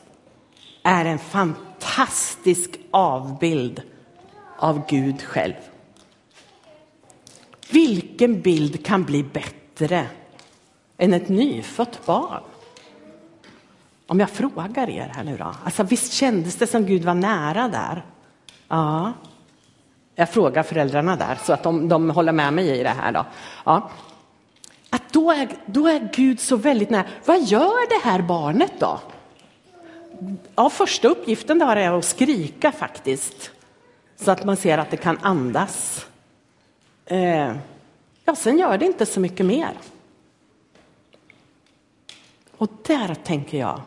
är 0.82 1.04
en 1.04 1.18
fantastisk 1.18 2.70
avbild 2.90 3.82
av 4.58 4.86
Gud 4.88 5.22
själv. 5.22 5.54
Vilken 7.70 8.40
bild 8.40 8.86
kan 8.86 9.04
bli 9.04 9.22
bättre 9.22 10.06
än 10.98 11.14
ett 11.14 11.28
nyfött 11.28 12.06
barn? 12.06 12.42
Om 14.06 14.20
jag 14.20 14.30
frågar 14.30 14.90
er 14.90 15.12
här 15.14 15.24
nu 15.24 15.36
då, 15.36 15.54
alltså 15.64 15.82
visst 15.82 16.12
kändes 16.12 16.56
det 16.56 16.66
som 16.66 16.86
Gud 16.86 17.04
var 17.04 17.14
nära 17.14 17.68
där? 17.68 18.04
Ja, 18.68 19.12
jag 20.14 20.30
frågar 20.30 20.62
föräldrarna 20.62 21.16
där 21.16 21.38
så 21.44 21.52
att 21.52 21.62
de, 21.62 21.88
de 21.88 22.10
håller 22.10 22.32
med 22.32 22.52
mig 22.52 22.80
i 22.80 22.82
det 22.82 22.88
här. 22.88 23.12
Då. 23.12 23.26
Ja. 23.64 23.90
Att 24.90 25.12
då 25.12 25.30
är, 25.30 25.48
då 25.66 25.88
är 25.88 26.08
Gud 26.12 26.40
så 26.40 26.56
väldigt 26.56 26.90
nära. 26.90 27.06
Vad 27.24 27.42
gör 27.42 27.88
det 27.88 28.08
här 28.08 28.22
barnet 28.22 28.72
då? 28.78 29.00
Ja, 30.54 30.70
första 30.70 31.08
uppgiften 31.08 31.58
där 31.58 31.76
är 31.76 31.98
att 31.98 32.04
skrika 32.04 32.72
faktiskt. 32.72 33.50
Så 34.16 34.30
att 34.30 34.44
man 34.44 34.56
ser 34.56 34.78
att 34.78 34.90
det 34.90 34.96
kan 34.96 35.18
andas. 35.22 36.06
Eh, 37.06 37.54
ja, 38.24 38.34
sen 38.36 38.58
gör 38.58 38.78
det 38.78 38.86
inte 38.86 39.06
så 39.06 39.20
mycket 39.20 39.46
mer. 39.46 39.72
Och 42.56 42.70
där 42.86 43.14
tänker 43.14 43.58
jag 43.58 43.80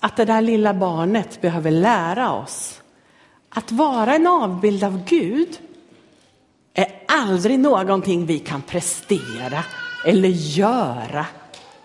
att 0.00 0.16
det 0.16 0.24
där 0.24 0.40
lilla 0.40 0.74
barnet 0.74 1.40
behöver 1.40 1.70
lära 1.70 2.32
oss 2.32 2.82
att 3.48 3.72
vara 3.72 4.14
en 4.14 4.26
avbild 4.26 4.84
av 4.84 5.04
Gud 5.04 5.58
aldrig 7.08 7.58
någonting 7.58 8.26
vi 8.26 8.38
kan 8.38 8.62
prestera 8.62 9.64
eller 10.04 10.28
göra 10.28 11.26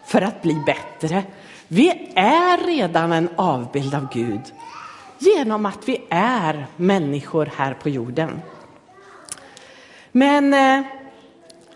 för 0.05 0.21
att 0.21 0.41
bli 0.41 0.63
bättre. 0.65 1.23
Vi 1.67 2.11
är 2.15 2.65
redan 2.65 3.11
en 3.11 3.29
avbild 3.35 3.95
av 3.95 4.07
Gud 4.13 4.41
genom 5.19 5.65
att 5.65 5.89
vi 5.89 6.03
är 6.09 6.67
människor 6.75 7.49
här 7.55 7.73
på 7.73 7.89
jorden. 7.89 8.41
Men 10.11 10.53
eh, 10.53 10.85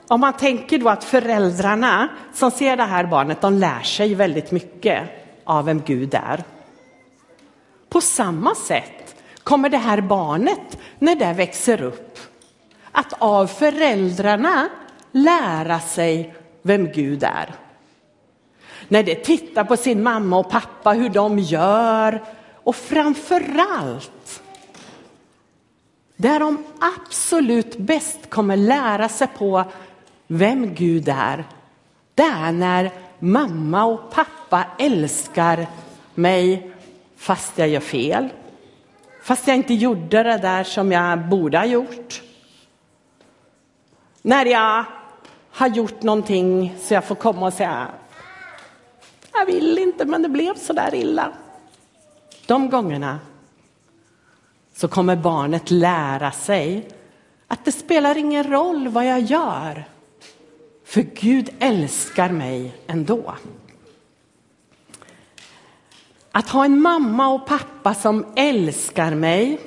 om 0.07 0.19
man 0.19 0.33
tänker 0.33 0.77
då 0.77 0.89
att 0.89 1.03
föräldrarna 1.03 2.07
som 2.33 2.51
ser 2.51 2.77
det 2.77 2.83
här 2.83 3.05
barnet, 3.05 3.41
de 3.41 3.53
lär 3.53 3.81
sig 3.81 4.15
väldigt 4.15 4.51
mycket 4.51 5.09
av 5.43 5.65
vem 5.65 5.81
Gud 5.85 6.13
är. 6.13 6.43
På 7.89 8.01
samma 8.01 8.55
sätt 8.55 9.15
kommer 9.43 9.69
det 9.69 9.77
här 9.77 10.01
barnet, 10.01 10.77
när 10.99 11.15
det 11.15 11.33
växer 11.33 11.81
upp, 11.81 12.04
att 12.95 13.13
av 13.17 13.47
föräldrarna 13.47 14.69
lära 15.11 15.79
sig 15.79 16.35
vem 16.61 16.91
Gud 16.91 17.23
är. 17.23 17.55
När 18.87 19.03
de 19.03 19.15
tittar 19.15 19.63
på 19.63 19.77
sin 19.77 20.03
mamma 20.03 20.37
och 20.37 20.49
pappa, 20.49 20.91
hur 20.91 21.09
de 21.09 21.39
gör 21.39 22.23
och 22.53 22.75
framförallt 22.75 24.41
där 26.15 26.39
de 26.39 26.63
absolut 26.79 27.77
bäst 27.77 28.29
kommer 28.29 28.57
lära 28.57 29.09
sig 29.09 29.27
på 29.37 29.63
vem 30.27 30.73
Gud 30.73 31.09
är, 31.09 31.43
det 32.15 32.23
är 32.23 32.51
när 32.51 32.91
mamma 33.19 33.85
och 33.85 34.11
pappa 34.11 34.65
älskar 34.79 35.67
mig 36.15 36.71
fast 37.17 37.57
jag 37.57 37.67
gör 37.67 37.79
fel 37.79 38.29
Fast 39.25 39.47
jag 39.47 39.57
inte 39.57 39.73
gjorde 39.73 40.23
det 40.23 40.37
där 40.37 40.63
som 40.63 40.91
jag 40.91 41.19
borde 41.19 41.57
ha 41.57 41.65
gjort. 41.65 42.21
När 44.25 44.45
jag 44.45 44.85
har 45.51 45.67
gjort 45.67 46.03
någonting 46.03 46.75
så 46.81 46.93
jag 46.93 47.05
får 47.05 47.15
komma 47.15 47.45
och 47.45 47.53
säga 47.53 47.87
jag 49.33 49.45
vill 49.45 49.77
inte 49.77 50.05
men 50.05 50.21
det 50.21 50.29
blev 50.29 50.55
så 50.55 50.73
där 50.73 50.95
illa. 50.95 51.31
De 52.45 52.69
gångerna 52.69 53.19
så 54.75 54.87
kommer 54.87 55.15
barnet 55.15 55.71
lära 55.71 56.31
sig 56.31 56.87
att 57.47 57.65
det 57.65 57.71
spelar 57.71 58.17
ingen 58.17 58.43
roll 58.43 58.87
vad 58.87 59.05
jag 59.05 59.19
gör. 59.19 59.85
För 60.85 61.01
Gud 61.01 61.49
älskar 61.59 62.29
mig 62.29 62.75
ändå. 62.87 63.35
Att 66.31 66.49
ha 66.49 66.65
en 66.65 66.81
mamma 66.81 67.27
och 67.27 67.47
pappa 67.47 67.93
som 67.93 68.25
älskar 68.35 69.15
mig. 69.15 69.59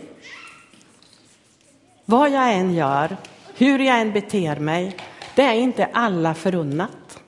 Vad 2.05 2.31
jag 2.31 2.53
än 2.53 2.75
gör, 2.75 3.17
hur 3.59 3.79
jag 3.79 4.01
än 4.01 4.13
beter 4.13 4.57
mig, 4.57 4.97
det 5.35 5.43
är 5.43 5.55
inte 5.55 5.89
alla 5.93 6.35
förunnat. 6.35 7.21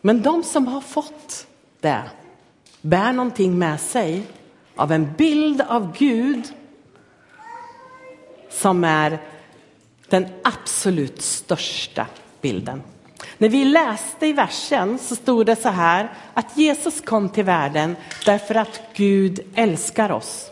Men 0.00 0.22
de 0.22 0.42
som 0.42 0.66
har 0.66 0.80
fått 0.80 1.46
det 1.80 2.02
bär 2.80 3.12
någonting 3.12 3.58
med 3.58 3.80
sig 3.80 4.22
av 4.76 4.92
en 4.92 5.12
bild 5.12 5.60
av 5.60 5.96
Gud 5.98 6.44
som 8.50 8.84
är 8.84 9.18
den 10.08 10.26
absolut 10.44 11.22
största 11.22 12.06
bilden. 12.40 12.82
När 13.38 13.48
vi 13.48 13.64
läste 13.64 14.26
i 14.26 14.32
versen 14.32 14.98
så 14.98 15.16
stod 15.16 15.46
det 15.46 15.56
så 15.56 15.68
här 15.68 16.12
att 16.34 16.56
Jesus 16.56 17.00
kom 17.00 17.28
till 17.28 17.44
världen 17.44 17.96
därför 18.24 18.54
att 18.54 18.80
Gud 18.94 19.40
älskar 19.54 20.12
oss. 20.12 20.50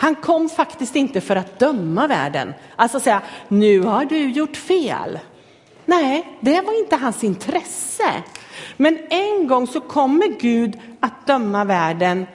Han 0.00 0.14
kom 0.14 0.48
faktiskt 0.48 0.96
inte 0.96 1.20
för 1.20 1.36
att 1.36 1.58
döma 1.58 2.06
världen, 2.06 2.54
alltså 2.76 3.00
säga 3.00 3.22
nu 3.48 3.80
har 3.80 4.04
du 4.04 4.30
gjort 4.30 4.56
fel. 4.56 5.18
Nej, 5.84 6.38
det 6.40 6.60
var 6.60 6.78
inte 6.78 6.96
hans 6.96 7.24
intresse. 7.24 8.22
Men 8.76 8.98
en 9.10 9.48
gång 9.48 9.66
så 9.66 9.80
kommer 9.80 10.40
Gud 10.40 10.78
att 11.00 11.26
döma 11.26 11.64
världen 11.64 12.26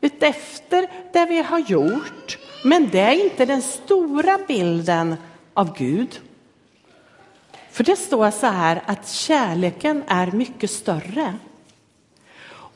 utefter 0.00 0.88
det 1.12 1.26
vi 1.26 1.42
har 1.42 1.58
gjort. 1.58 2.38
Men 2.64 2.88
det 2.90 3.00
är 3.00 3.24
inte 3.24 3.46
den 3.46 3.62
stora 3.62 4.38
bilden 4.48 5.16
av 5.54 5.76
Gud. 5.78 6.20
För 7.70 7.84
det 7.84 7.96
står 7.96 8.30
så 8.30 8.46
här 8.46 8.82
att 8.86 9.08
kärleken 9.08 10.02
är 10.06 10.30
mycket 10.30 10.70
större. 10.70 11.34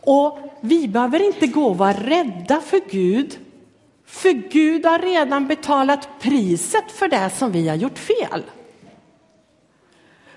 Och 0.01 0.39
vi 0.61 0.89
behöver 0.89 1.27
inte 1.27 1.47
gå 1.47 1.67
och 1.67 1.79
vara 1.79 1.93
rädda 1.93 2.61
för 2.61 2.81
Gud. 2.91 3.39
För 4.07 4.31
Gud 4.31 4.87
har 4.87 4.99
redan 4.99 5.47
betalat 5.47 6.09
priset 6.21 6.93
för 6.93 7.09
det 7.09 7.31
som 7.31 7.53
vi 7.53 7.69
har 7.69 7.77
gjort 7.77 7.99
fel. 7.99 8.43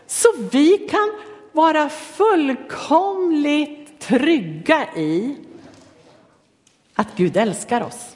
Så 0.08 0.28
vi 0.52 0.78
kan 0.78 1.12
vara 1.52 1.90
fullkomligt 1.90 4.00
trygga 4.00 4.96
i 4.96 5.38
att 6.96 7.08
Gud 7.16 7.38
älskar 7.38 7.84
oss. 7.84 8.16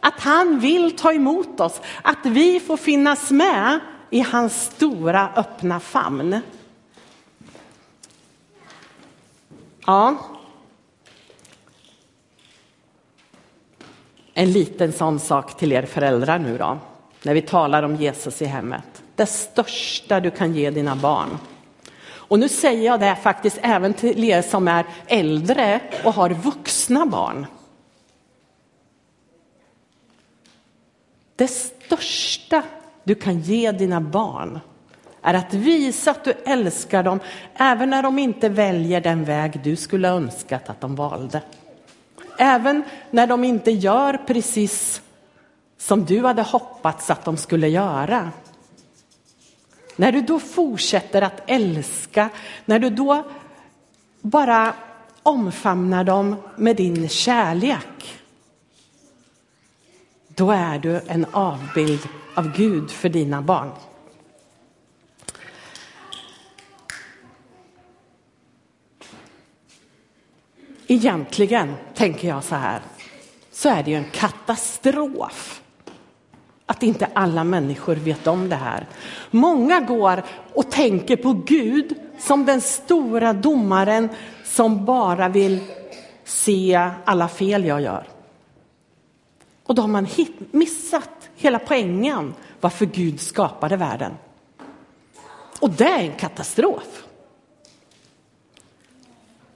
Att 0.00 0.20
han 0.20 0.60
vill 0.60 0.96
ta 0.96 1.12
emot 1.12 1.60
oss, 1.60 1.80
att 2.02 2.26
vi 2.26 2.60
får 2.60 2.76
finnas 2.76 3.30
med 3.30 3.80
i 4.10 4.20
hans 4.20 4.64
stora 4.64 5.32
öppna 5.36 5.80
famn. 5.80 6.40
Ja. 9.86 10.16
En 14.38 14.52
liten 14.52 14.92
sån 14.92 15.18
sak 15.18 15.56
till 15.56 15.72
er 15.72 15.82
föräldrar 15.82 16.38
nu 16.38 16.58
då, 16.58 16.78
när 17.22 17.34
vi 17.34 17.42
talar 17.42 17.82
om 17.82 17.96
Jesus 17.96 18.42
i 18.42 18.44
hemmet. 18.44 19.02
Det 19.14 19.26
största 19.26 20.20
du 20.20 20.30
kan 20.30 20.54
ge 20.54 20.70
dina 20.70 20.96
barn. 20.96 21.38
Och 22.08 22.38
nu 22.38 22.48
säger 22.48 22.86
jag 22.86 23.00
det 23.00 23.16
faktiskt 23.22 23.58
även 23.62 23.94
till 23.94 24.24
er 24.24 24.42
som 24.42 24.68
är 24.68 24.84
äldre 25.06 25.80
och 26.04 26.14
har 26.14 26.30
vuxna 26.30 27.06
barn. 27.06 27.46
Det 31.36 31.48
största 31.48 32.62
du 33.04 33.14
kan 33.14 33.40
ge 33.40 33.72
dina 33.72 34.00
barn 34.00 34.60
är 35.22 35.34
att 35.34 35.54
visa 35.54 36.10
att 36.10 36.24
du 36.24 36.32
älskar 36.32 37.02
dem 37.02 37.20
även 37.54 37.90
när 37.90 38.02
de 38.02 38.18
inte 38.18 38.48
väljer 38.48 39.00
den 39.00 39.24
väg 39.24 39.60
du 39.64 39.76
skulle 39.76 40.08
önskat 40.08 40.70
att 40.70 40.80
de 40.80 40.96
valde. 40.96 41.42
Även 42.38 42.82
när 43.10 43.26
de 43.26 43.44
inte 43.44 43.70
gör 43.70 44.16
precis 44.26 45.02
som 45.78 46.04
du 46.04 46.24
hade 46.24 46.42
hoppats 46.42 47.10
att 47.10 47.24
de 47.24 47.36
skulle 47.36 47.68
göra. 47.68 48.30
När 49.96 50.12
du 50.12 50.20
då 50.20 50.40
fortsätter 50.40 51.22
att 51.22 51.42
älska, 51.46 52.28
när 52.64 52.78
du 52.78 52.90
då 52.90 53.24
bara 54.20 54.74
omfamnar 55.22 56.04
dem 56.04 56.36
med 56.56 56.76
din 56.76 57.08
kärlek. 57.08 58.20
Då 60.28 60.50
är 60.50 60.78
du 60.78 61.00
en 61.06 61.26
avbild 61.32 62.08
av 62.34 62.52
Gud 62.52 62.90
för 62.90 63.08
dina 63.08 63.42
barn. 63.42 63.70
Egentligen, 70.90 71.74
tänker 71.94 72.28
jag 72.28 72.44
så 72.44 72.54
här, 72.54 72.80
så 73.50 73.68
är 73.68 73.82
det 73.82 73.90
ju 73.90 73.96
en 73.96 74.10
katastrof 74.12 75.62
att 76.66 76.82
inte 76.82 77.08
alla 77.12 77.44
människor 77.44 77.94
vet 77.94 78.26
om 78.26 78.48
det 78.48 78.56
här. 78.56 78.86
Många 79.30 79.80
går 79.80 80.22
och 80.54 80.70
tänker 80.70 81.16
på 81.16 81.32
Gud 81.32 81.94
som 82.18 82.46
den 82.46 82.60
stora 82.60 83.32
domaren 83.32 84.08
som 84.44 84.84
bara 84.84 85.28
vill 85.28 85.60
se 86.24 86.90
alla 87.04 87.28
fel 87.28 87.64
jag 87.64 87.80
gör. 87.80 88.06
Och 89.64 89.74
då 89.74 89.82
har 89.82 89.88
man 89.88 90.06
missat 90.50 91.30
hela 91.36 91.58
poängen 91.58 92.34
varför 92.60 92.86
Gud 92.86 93.20
skapade 93.20 93.76
världen. 93.76 94.12
Och 95.60 95.70
det 95.70 95.88
är 95.88 96.00
en 96.00 96.16
katastrof. 96.16 97.07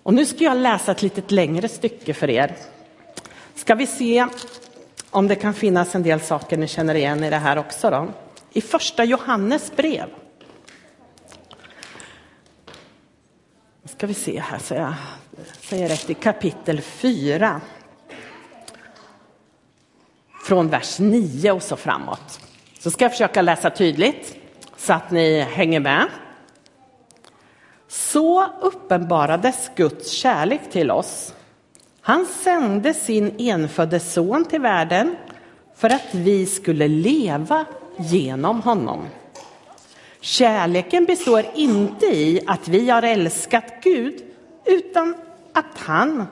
Och 0.02 0.14
nu 0.14 0.26
ska 0.26 0.44
jag 0.44 0.56
läsa 0.56 0.92
ett 0.92 1.02
lite 1.02 1.34
längre 1.34 1.68
stycke 1.68 2.14
för 2.14 2.30
er. 2.30 2.56
Ska 3.54 3.74
vi 3.74 3.86
se 3.86 4.26
om 5.10 5.28
det 5.28 5.34
kan 5.34 5.54
finnas 5.54 5.94
en 5.94 6.02
del 6.02 6.20
saker 6.20 6.56
ni 6.56 6.68
känner 6.68 6.94
igen 6.94 7.24
i 7.24 7.30
det 7.30 7.36
här 7.36 7.58
också 7.58 7.90
då. 7.90 8.08
I 8.52 8.60
första 8.60 9.04
Johannes 9.04 9.76
brev. 9.76 10.08
Ska 13.84 14.06
vi 14.06 14.14
se 14.14 14.40
här 14.40 14.58
så 14.58 14.74
jag 14.74 14.94
säger 15.60 15.88
rätt 15.88 16.10
i 16.10 16.14
kapitel 16.14 16.80
4 16.80 17.60
från 20.44 20.68
vers 20.68 20.98
9 20.98 21.52
och 21.52 21.62
så 21.62 21.76
framåt. 21.76 22.40
Så 22.78 22.90
ska 22.90 23.04
jag 23.04 23.12
försöka 23.12 23.42
läsa 23.42 23.70
tydligt 23.70 24.36
så 24.76 24.92
att 24.92 25.10
ni 25.10 25.40
hänger 25.40 25.80
med. 25.80 26.08
Så 27.92 28.46
uppenbarades 28.60 29.70
Guds 29.74 30.10
kärlek 30.10 30.60
till 30.70 30.90
oss. 30.90 31.34
Han 32.00 32.26
sände 32.26 32.94
sin 32.94 33.34
enfödde 33.38 34.00
son 34.00 34.44
till 34.44 34.60
världen 34.60 35.16
för 35.76 35.90
att 35.90 36.14
vi 36.14 36.46
skulle 36.46 36.88
leva 36.88 37.64
genom 37.96 38.62
honom. 38.62 39.06
Kärleken 40.20 41.04
består 41.04 41.44
inte 41.54 42.06
i 42.06 42.40
att 42.46 42.68
vi 42.68 42.90
har 42.90 43.02
älskat 43.02 43.74
Gud 43.82 44.14
utan 44.64 45.14
att 45.52 45.78
han 45.78 46.26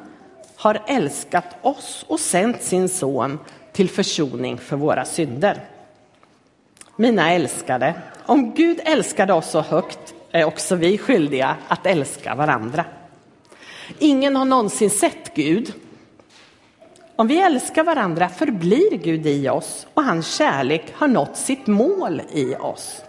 har 0.57 0.83
älskat 0.87 1.57
oss 1.63 2.05
och 2.09 2.21
sänt 2.21 2.63
sin 2.63 2.89
son 2.89 3.39
till 3.73 3.91
försoning 3.91 4.59
för 4.59 4.77
våra 4.77 5.05
synder. 5.05 5.61
Mina 6.97 7.33
älskade, 7.33 7.95
om 8.27 8.55
Gud 8.55 8.81
älskade 8.85 9.33
oss 9.33 9.51
så 9.51 9.61
högt 9.61 10.15
är 10.31 10.45
också 10.45 10.77
vi 10.77 10.99
skyldiga 10.99 11.57
att 11.69 11.87
älska 11.87 12.35
varandra. 12.35 12.85
Ingen 13.99 14.37
har 14.37 14.45
någonsin 14.45 14.91
sett 14.91 15.35
Gud. 15.35 15.75
Om 17.17 17.27
vi 17.27 17.41
älskar 17.41 17.85
varandra 17.85 18.29
förblir 18.29 18.97
Gud 18.97 19.27
i 19.27 19.49
oss 19.49 19.87
och 19.95 20.05
hans 20.05 20.37
kärlek 20.37 20.85
har 20.95 21.09
nått 21.09 21.37
sitt 21.37 21.67
mål 21.67 22.23
i 22.33 22.55
oss. 22.55 23.03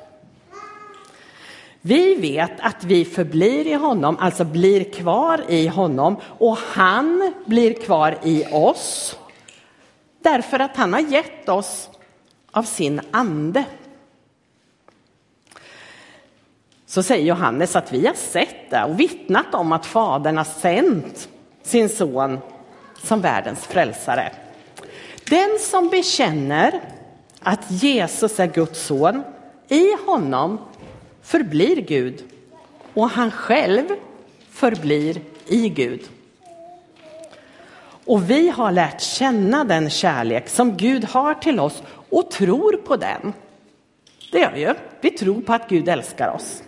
Vi 1.81 2.15
vet 2.15 2.59
att 2.59 2.83
vi 2.83 3.05
förblir 3.05 3.67
i 3.67 3.73
honom, 3.73 4.17
alltså 4.19 4.43
blir 4.43 4.83
kvar 4.83 5.43
i 5.49 5.67
honom 5.67 6.15
och 6.23 6.57
han 6.57 7.33
blir 7.45 7.73
kvar 7.73 8.17
i 8.23 8.45
oss 8.51 9.17
Därför 10.21 10.59
att 10.59 10.77
han 10.77 10.93
har 10.93 10.99
gett 10.99 11.49
oss 11.49 11.89
av 12.51 12.63
sin 12.63 13.01
ande. 13.11 13.65
Så 16.91 17.03
säger 17.03 17.25
Johannes 17.25 17.75
att 17.75 17.93
vi 17.93 18.07
har 18.07 18.13
sett 18.13 18.69
det 18.69 18.83
och 18.83 18.99
vittnat 18.99 19.53
om 19.53 19.71
att 19.71 19.85
Fadern 19.85 20.37
har 20.37 20.43
sänt 20.43 21.29
sin 21.63 21.89
son 21.89 22.39
som 23.03 23.21
världens 23.21 23.59
frälsare. 23.59 24.31
Den 25.29 25.57
som 25.59 25.89
bekänner 25.89 26.81
att 27.39 27.71
Jesus 27.71 28.39
är 28.39 28.47
Guds 28.47 28.85
son, 28.85 29.23
i 29.67 29.87
honom 30.05 30.57
förblir 31.21 31.75
Gud 31.75 32.23
och 32.93 33.09
han 33.09 33.31
själv 33.31 33.85
förblir 34.49 35.21
i 35.47 35.69
Gud. 35.69 36.01
Och 38.05 38.29
vi 38.29 38.49
har 38.49 38.71
lärt 38.71 39.01
känna 39.01 39.63
den 39.63 39.89
kärlek 39.89 40.49
som 40.49 40.77
Gud 40.77 41.05
har 41.05 41.33
till 41.33 41.59
oss 41.59 41.83
och 42.09 42.31
tror 42.31 42.77
på 42.77 42.95
den. 42.95 43.33
Det 44.31 44.39
gör 44.39 44.51
vi 44.51 44.61
ju. 44.61 44.73
Vi 45.01 45.09
tror 45.09 45.41
på 45.41 45.53
att 45.53 45.69
Gud 45.69 45.89
älskar 45.89 46.35
oss. 46.35 46.63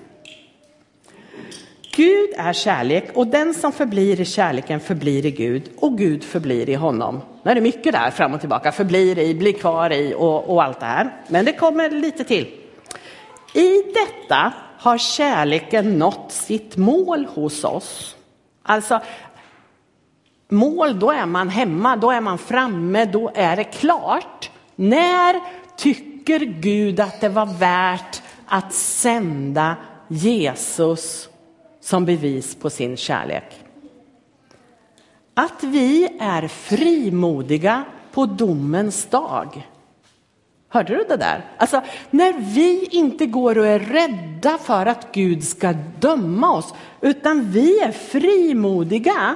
Gud 2.34 2.46
är 2.46 2.54
kärlek 2.54 3.10
och 3.14 3.28
den 3.28 3.54
som 3.54 3.72
förblir 3.72 4.22
i 4.22 4.26
kärleken 4.26 4.80
förblir 4.80 5.26
i 5.26 5.32
Gud 5.32 5.70
och 5.80 5.98
Gud 5.98 6.24
förblir 6.24 6.70
i 6.70 6.74
honom. 6.74 7.22
Nu 7.44 7.52
är 7.52 7.56
det 7.56 7.62
mycket 7.62 7.94
där 7.94 8.12
fram 8.12 8.34
och 8.34 8.40
tillbaka, 8.40 8.72
förblir 8.72 9.20
i, 9.20 9.36
blir 9.36 9.54
kvar 9.54 9.94
i 9.94 10.14
och, 10.18 10.50
och 10.50 10.64
allt 10.64 10.80
det 10.80 10.86
här. 10.86 11.16
Men 11.28 11.46
det 11.46 11.54
kommer 11.54 11.90
lite 11.90 12.24
till. 12.24 12.48
I 13.54 13.70
detta 13.94 14.54
har 14.80 14.98
kärleken 14.98 16.00
nått 16.00 16.32
sitt 16.32 16.78
mål 16.78 17.26
hos 17.26 17.64
oss. 17.64 18.16
Alltså 18.64 19.02
mål, 20.50 21.00
då 21.00 21.12
är 21.12 21.26
man 21.26 21.50
hemma, 21.50 21.96
då 21.96 22.12
är 22.12 22.22
man 22.22 22.38
framme, 22.38 23.06
då 23.06 23.32
är 23.36 23.56
det 23.56 23.64
klart. 23.64 24.52
När 24.76 25.36
tycker 25.78 26.14
tycker 26.24 26.46
Gud 26.46 27.00
att 27.00 27.22
det 27.22 27.30
var 27.30 27.46
värt 27.46 28.22
att 28.48 28.74
sända 28.74 29.76
Jesus 30.08 31.30
som 31.84 32.06
bevis 32.06 32.56
på 32.56 32.70
sin 32.70 32.98
kärlek. 32.98 33.60
Att 35.34 35.64
vi 35.64 36.08
är 36.20 36.48
frimodiga 36.48 37.84
på 38.12 38.26
domens 38.26 39.06
dag. 39.06 39.68
Hörde 40.70 40.96
du 40.96 41.06
det 41.10 41.18
där? 41.18 41.46
Alltså, 41.58 41.82
när 42.10 42.34
vi 42.34 42.86
inte 42.86 43.26
går 43.26 43.58
och 43.58 43.68
är 43.68 43.80
rädda 43.80 44.58
för 44.58 44.86
att 44.86 45.12
Gud 45.12 45.44
ska 45.44 45.74
döma 46.00 46.52
oss, 46.52 46.74
utan 47.02 47.52
vi 47.52 47.80
är 47.80 47.92
frimodiga 47.92 49.36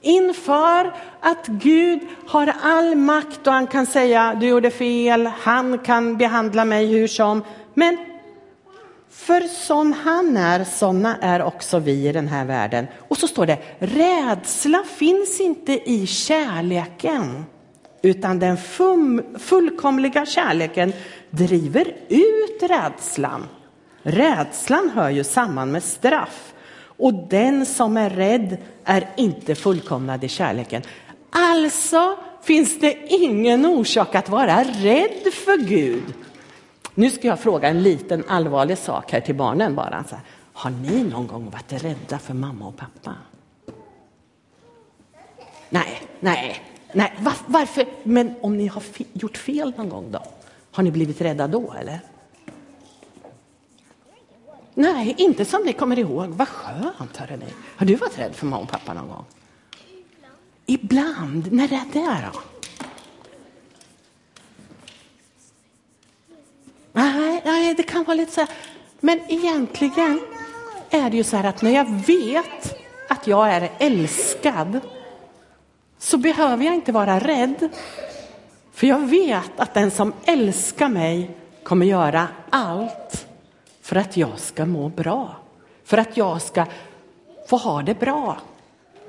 inför 0.00 0.94
att 1.20 1.46
Gud 1.46 2.00
har 2.26 2.54
all 2.62 2.94
makt 2.94 3.46
och 3.46 3.52
han 3.52 3.66
kan 3.66 3.86
säga 3.86 4.36
du 4.40 4.46
gjorde 4.48 4.70
fel, 4.70 5.26
han 5.26 5.78
kan 5.78 6.16
behandla 6.16 6.64
mig 6.64 6.86
hur 6.86 7.06
som. 7.06 7.44
Men 7.74 8.11
för 9.12 9.40
som 9.40 9.92
han 9.92 10.36
är, 10.36 10.64
sådana 10.64 11.16
är 11.20 11.42
också 11.42 11.78
vi 11.78 12.08
i 12.08 12.12
den 12.12 12.28
här 12.28 12.44
världen. 12.44 12.86
Och 12.98 13.18
så 13.18 13.28
står 13.28 13.46
det, 13.46 13.58
rädsla 13.78 14.82
finns 14.96 15.40
inte 15.40 15.90
i 15.90 16.06
kärleken, 16.06 17.44
utan 18.02 18.38
den 18.38 18.56
fullkomliga 19.38 20.26
kärleken 20.26 20.92
driver 21.30 21.94
ut 22.08 22.62
rädslan. 22.62 23.48
Rädslan 24.02 24.90
hör 24.94 25.10
ju 25.10 25.24
samman 25.24 25.72
med 25.72 25.82
straff 25.82 26.52
och 26.84 27.14
den 27.14 27.66
som 27.66 27.96
är 27.96 28.10
rädd 28.10 28.56
är 28.84 29.08
inte 29.16 29.54
fullkomnad 29.54 30.24
i 30.24 30.28
kärleken. 30.28 30.82
Alltså 31.30 32.18
finns 32.42 32.80
det 32.80 32.96
ingen 33.06 33.66
orsak 33.66 34.14
att 34.14 34.28
vara 34.28 34.64
rädd 34.64 35.32
för 35.32 35.58
Gud. 35.66 36.14
Nu 36.94 37.10
ska 37.10 37.28
jag 37.28 37.40
fråga 37.40 37.68
en 37.68 37.82
liten 37.82 38.24
allvarlig 38.28 38.78
sak 38.78 39.12
här 39.12 39.20
till 39.20 39.34
barnen 39.34 39.74
bara. 39.74 40.04
Så 40.04 40.14
här, 40.14 40.24
har 40.52 40.70
ni 40.70 41.02
någon 41.02 41.26
gång 41.26 41.50
varit 41.50 41.72
rädda 41.72 42.18
för 42.18 42.34
mamma 42.34 42.66
och 42.66 42.76
pappa? 42.76 43.14
Nej, 45.70 46.02
nej, 46.20 46.60
nej. 46.92 47.12
Var, 47.18 47.34
varför? 47.46 47.86
Men 48.02 48.34
om 48.40 48.56
ni 48.56 48.66
har 48.66 48.82
gjort 49.12 49.36
fel 49.36 49.72
någon 49.76 49.88
gång 49.88 50.10
då? 50.10 50.22
Har 50.72 50.82
ni 50.82 50.90
blivit 50.90 51.20
rädda 51.20 51.46
då 51.46 51.72
eller? 51.80 52.00
Nej, 54.74 55.14
inte 55.18 55.44
som 55.44 55.62
ni 55.62 55.72
kommer 55.72 55.98
ihåg. 55.98 56.28
Vad 56.28 56.48
skönt, 56.48 57.16
hörrni. 57.16 57.46
Har 57.76 57.86
du 57.86 57.94
varit 57.94 58.18
rädd 58.18 58.34
för 58.34 58.46
mamma 58.46 58.62
och 58.62 58.68
pappa 58.68 58.94
någon 58.94 59.08
gång? 59.08 59.24
Ibland. 60.66 61.52
När 61.52 61.72
är 61.72 61.84
det 61.92 62.28
då? 62.32 62.51
Nej, 67.72 67.76
det 67.76 67.92
kan 67.92 68.04
vara 68.04 68.14
lite 68.14 68.32
så 68.32 68.40
här. 68.40 68.50
Men 69.00 69.20
egentligen 69.28 70.20
är 70.90 71.10
det 71.10 71.16
ju 71.16 71.24
så 71.24 71.36
här 71.36 71.48
att 71.48 71.62
när 71.62 71.70
jag 71.70 71.90
vet 72.06 72.76
att 73.08 73.26
jag 73.26 73.50
är 73.50 73.70
älskad 73.78 74.80
så 75.98 76.18
behöver 76.18 76.64
jag 76.64 76.74
inte 76.74 76.92
vara 76.92 77.18
rädd. 77.18 77.68
För 78.72 78.86
jag 78.86 78.98
vet 78.98 79.50
att 79.56 79.74
den 79.74 79.90
som 79.90 80.12
älskar 80.24 80.88
mig 80.88 81.30
kommer 81.62 81.86
göra 81.86 82.28
allt 82.50 83.26
för 83.82 83.96
att 83.96 84.16
jag 84.16 84.38
ska 84.38 84.66
må 84.66 84.88
bra. 84.88 85.36
För 85.84 85.98
att 85.98 86.16
jag 86.16 86.42
ska 86.42 86.66
få 87.48 87.56
ha 87.56 87.82
det 87.82 88.00
bra. 88.00 88.36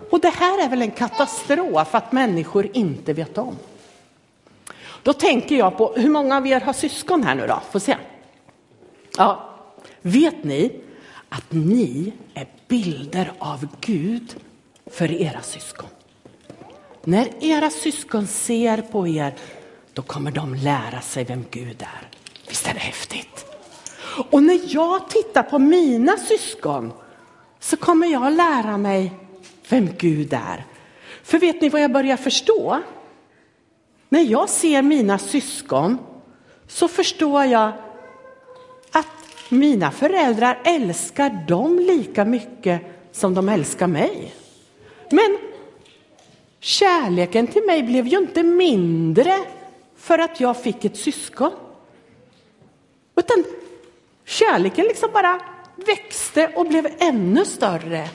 Och 0.09 0.19
det 0.19 0.33
här 0.33 0.65
är 0.65 0.69
väl 0.69 0.81
en 0.81 0.91
katastrof 0.91 1.95
att 1.95 2.11
människor 2.11 2.69
inte 2.73 3.13
vet 3.13 3.37
om. 3.37 3.55
Då 5.03 5.13
tänker 5.13 5.55
jag 5.55 5.77
på, 5.77 5.93
hur 5.95 6.09
många 6.09 6.37
av 6.37 6.47
er 6.47 6.59
har 6.59 6.73
syskon 6.73 7.23
här 7.23 7.35
nu 7.35 7.47
då? 7.47 7.61
Får 7.71 7.79
se. 7.79 7.97
Ja, 9.17 9.49
vet 10.01 10.43
ni 10.43 10.81
att 11.29 11.51
ni 11.51 12.13
är 12.33 12.47
bilder 12.67 13.31
av 13.39 13.67
Gud 13.81 14.35
för 14.85 15.11
era 15.11 15.41
syskon? 15.41 15.89
När 17.03 17.43
era 17.43 17.69
syskon 17.69 18.27
ser 18.27 18.81
på 18.81 19.07
er, 19.07 19.33
då 19.93 20.01
kommer 20.01 20.31
de 20.31 20.55
lära 20.55 21.01
sig 21.01 21.23
vem 21.23 21.45
Gud 21.51 21.81
är. 21.81 22.07
Visst 22.47 22.67
är 22.67 22.73
det 22.73 22.79
häftigt? 22.79 23.45
Och 24.31 24.43
när 24.43 24.59
jag 24.67 25.09
tittar 25.09 25.43
på 25.43 25.59
mina 25.59 26.17
syskon 26.17 26.93
så 27.59 27.77
kommer 27.77 28.07
jag 28.07 28.33
lära 28.33 28.77
mig 28.77 29.13
vem 29.69 29.89
Gud 29.97 30.33
är. 30.33 30.65
För 31.23 31.39
vet 31.39 31.61
ni 31.61 31.69
vad 31.69 31.81
jag 31.81 31.91
börjar 31.91 32.17
förstå? 32.17 32.81
När 34.09 34.21
jag 34.21 34.49
ser 34.49 34.81
mina 34.81 35.17
syskon 35.17 35.97
så 36.67 36.87
förstår 36.87 37.45
jag 37.45 37.71
mina 39.49 39.91
föräldrar 39.91 40.59
älskar 40.65 41.45
dem 41.47 41.79
lika 41.79 42.25
mycket 42.25 42.81
som 43.11 43.33
de 43.33 43.49
älskar 43.49 43.87
mig. 43.87 44.33
Men 45.09 45.37
kärleken 46.59 47.47
till 47.47 47.63
mig 47.63 47.83
blev 47.83 48.07
ju 48.07 48.17
inte 48.17 48.43
mindre 48.43 49.39
för 49.97 50.19
att 50.19 50.39
jag 50.39 50.63
fick 50.63 50.85
ett 50.85 50.97
syskon. 50.97 51.51
Utan 53.15 53.43
kärleken 54.25 54.85
liksom 54.85 55.09
bara 55.13 55.41
växte 55.75 56.51
och 56.55 56.67
blev 56.67 56.87
ännu 56.99 57.45
större. 57.45 58.09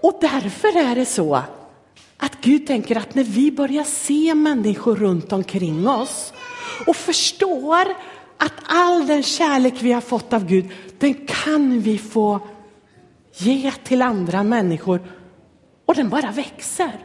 Och 0.00 0.18
därför 0.20 0.76
är 0.76 0.94
det 0.94 1.06
så 1.06 1.42
att 2.16 2.40
Gud 2.40 2.66
tänker 2.66 2.96
att 2.96 3.14
när 3.14 3.24
vi 3.24 3.52
börjar 3.52 3.84
se 3.84 4.34
människor 4.34 4.96
runt 4.96 5.32
omkring 5.32 5.88
oss 5.88 6.32
och 6.86 6.96
förstår 6.96 7.94
att 8.38 8.52
all 8.66 9.06
den 9.06 9.22
kärlek 9.22 9.74
vi 9.80 9.92
har 9.92 10.00
fått 10.00 10.32
av 10.32 10.46
Gud, 10.46 10.70
den 10.98 11.14
kan 11.14 11.80
vi 11.80 11.98
få 11.98 12.40
ge 13.36 13.70
till 13.70 14.02
andra 14.02 14.42
människor 14.42 15.00
och 15.86 15.94
den 15.94 16.08
bara 16.08 16.30
växer. 16.30 16.98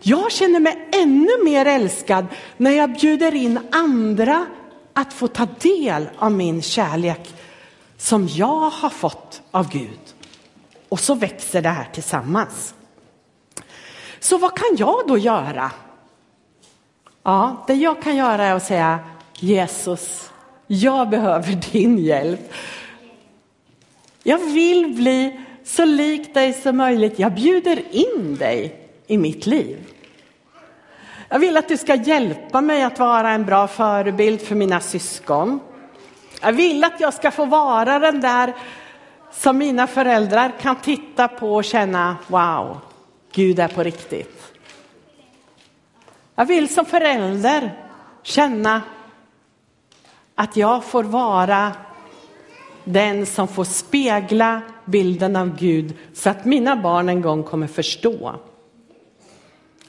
Jag 0.00 0.32
känner 0.32 0.60
mig 0.60 0.88
ännu 0.92 1.44
mer 1.44 1.66
älskad 1.66 2.26
när 2.56 2.70
jag 2.70 2.92
bjuder 2.92 3.34
in 3.34 3.58
andra 3.72 4.46
att 4.92 5.12
få 5.12 5.26
ta 5.26 5.46
del 5.60 6.08
av 6.18 6.32
min 6.32 6.62
kärlek 6.62 7.34
som 7.96 8.28
jag 8.28 8.70
har 8.70 8.90
fått 8.90 9.42
av 9.50 9.70
Gud. 9.70 9.98
Och 10.88 11.00
så 11.00 11.14
växer 11.14 11.62
det 11.62 11.68
här 11.68 11.88
tillsammans. 11.92 12.74
Så 14.20 14.38
vad 14.38 14.56
kan 14.56 14.76
jag 14.76 15.02
då 15.08 15.18
göra? 15.18 15.70
Ja, 17.22 17.64
det 17.66 17.74
jag 17.74 18.02
kan 18.02 18.16
göra 18.16 18.44
är 18.44 18.54
att 18.54 18.66
säga 18.66 18.98
Jesus, 19.34 20.29
jag 20.72 21.08
behöver 21.08 21.72
din 21.72 21.98
hjälp. 21.98 22.52
Jag 24.22 24.38
vill 24.38 24.94
bli 24.94 25.40
så 25.64 25.84
lik 25.84 26.34
dig 26.34 26.52
som 26.52 26.76
möjligt. 26.76 27.18
Jag 27.18 27.34
bjuder 27.34 27.94
in 27.94 28.36
dig 28.36 28.88
i 29.06 29.18
mitt 29.18 29.46
liv. 29.46 29.78
Jag 31.28 31.38
vill 31.38 31.56
att 31.56 31.68
du 31.68 31.76
ska 31.76 31.94
hjälpa 31.94 32.60
mig 32.60 32.82
att 32.82 32.98
vara 32.98 33.30
en 33.30 33.44
bra 33.44 33.68
förebild 33.68 34.40
för 34.40 34.54
mina 34.54 34.80
syskon. 34.80 35.60
Jag 36.42 36.52
vill 36.52 36.84
att 36.84 37.00
jag 37.00 37.14
ska 37.14 37.30
få 37.30 37.44
vara 37.44 37.98
den 37.98 38.20
där 38.20 38.54
som 39.32 39.58
mina 39.58 39.86
föräldrar 39.86 40.52
kan 40.60 40.76
titta 40.76 41.28
på 41.28 41.54
och 41.54 41.64
känna 41.64 42.16
wow, 42.26 42.78
Gud 43.32 43.58
är 43.58 43.68
på 43.68 43.82
riktigt. 43.82 44.52
Jag 46.34 46.46
vill 46.46 46.74
som 46.74 46.84
förälder 46.84 47.72
känna 48.22 48.82
att 50.40 50.56
jag 50.56 50.84
får 50.84 51.04
vara 51.04 51.72
den 52.84 53.26
som 53.26 53.48
får 53.48 53.64
spegla 53.64 54.60
bilden 54.84 55.36
av 55.36 55.56
Gud 55.56 55.96
så 56.14 56.30
att 56.30 56.44
mina 56.44 56.76
barn 56.76 57.08
en 57.08 57.20
gång 57.20 57.42
kommer 57.42 57.66
förstå. 57.66 58.34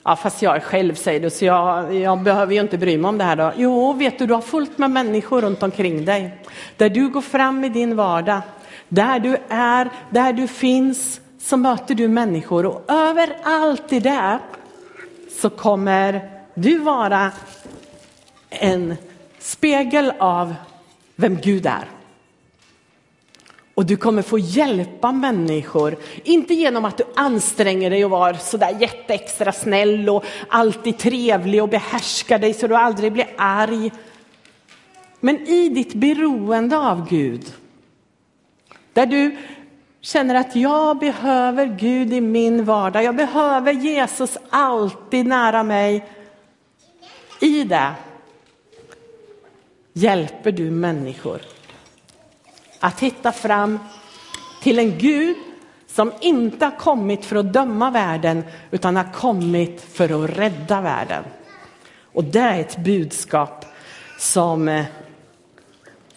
Ja, 0.04 0.16
fast 0.16 0.42
jag 0.42 0.56
är 0.56 0.60
själv 0.60 0.96
säger 0.96 1.20
du, 1.20 1.30
så 1.30 1.46
jag, 1.46 1.96
jag 1.96 2.22
behöver 2.22 2.54
ju 2.54 2.62
inte 2.62 2.78
bry 2.78 2.98
mig 2.98 3.10
om 3.10 3.18
det 3.18 3.24
här 3.24 3.36
då. 3.36 3.52
Jo, 3.56 3.94
vet 3.94 4.20
du, 4.20 4.26
du 4.26 4.34
har 4.34 4.42
fullt 4.42 4.78
med 4.78 4.92
människor 4.92 5.42
runt 5.42 5.64
omkring 5.64 6.06
dig. 6.06 6.44
Där 6.78 6.90
du 6.90 7.10
går 7.10 7.22
fram 7.22 7.64
i 7.64 7.70
din 7.70 7.96
vardag, 7.96 8.42
där 8.90 9.20
du 9.20 9.38
är, 9.50 9.90
där 10.10 10.34
du 10.34 10.48
finns, 10.48 11.22
så 11.40 11.58
möter 11.58 11.96
du 11.96 12.08
människor 12.08 12.66
och 12.66 12.84
överallt 12.88 13.94
i 13.94 14.00
det 14.00 14.40
så 15.42 15.50
kommer 15.50 16.30
du 16.56 16.78
vara 16.78 17.32
en 18.50 18.96
spegel 19.41 20.13
av 20.19 20.56
vem 21.15 21.38
Gud 21.41 21.65
är. 21.65 21.86
Och 23.73 23.86
du 23.86 23.97
kommer 23.97 24.21
få 24.21 24.39
hjälpa 24.39 25.12
människor, 25.12 25.97
inte 26.23 26.54
genom 26.54 26.86
att 26.86 26.97
du 26.97 27.04
anstränger 27.15 27.89
dig 27.89 28.06
och 28.06 28.12
var 28.12 28.34
sådär 28.34 28.77
jätteextra 28.80 29.51
snäll 29.51 30.10
och 30.10 30.25
alltid 30.49 30.97
trevlig 30.97 31.63
och 31.63 31.69
behärskar 31.69 32.39
dig 32.39 32.54
så 32.54 32.67
du 32.67 32.75
aldrig 32.75 33.13
blir 33.13 33.27
arg. 33.38 33.91
Men 35.19 35.47
i 35.47 35.69
ditt 35.69 35.93
beroende 35.93 36.77
av 36.77 37.10
Gud, 37.10 37.54
där 38.93 39.06
du 39.06 39.38
känner 40.01 40.36
att 40.36 40.56
jag 40.56 40.99
behöver 40.99 41.65
Gud 41.65 42.13
i 42.13 42.21
min 42.21 42.65
vardag, 42.65 43.04
jag 43.04 43.15
behöver 43.15 43.73
Jesus 43.73 44.38
alltid 44.49 45.25
nära 45.25 45.63
mig. 45.63 46.06
I 47.39 47.63
det 47.63 47.93
hjälper 49.93 50.51
du 50.51 50.71
människor 50.71 51.41
att 52.80 52.99
hitta 52.99 53.32
fram 53.32 53.80
till 54.62 54.80
en 54.80 54.97
Gud 54.97 55.38
som 55.88 56.12
inte 56.21 56.65
har 56.65 56.77
kommit 56.77 57.25
för 57.25 57.36
att 57.36 57.54
döma 57.54 57.91
världen 57.91 58.43
utan 58.71 58.95
har 58.95 59.13
kommit 59.13 59.82
för 59.82 60.23
att 60.23 60.30
rädda 60.30 60.82
världen. 60.82 61.23
Och 62.13 62.23
det 62.23 62.39
är 62.39 62.60
ett 62.60 62.77
budskap 62.77 63.65
som 64.19 64.67
eh, 64.67 64.86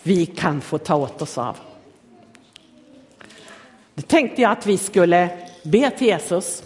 vi 0.03 0.27
kan 0.27 0.61
få 0.61 0.79
ta 0.79 0.95
åt 0.95 1.23
oss 1.23 1.39
av. 1.39 1.57
Nu 3.95 4.03
tänkte 4.03 4.43
jag 4.43 4.53
att 4.53 4.67
vi 4.67 4.79
skulle 4.79 5.29
be 5.63 5.91
till 5.91 6.07
Jesus 6.07 6.63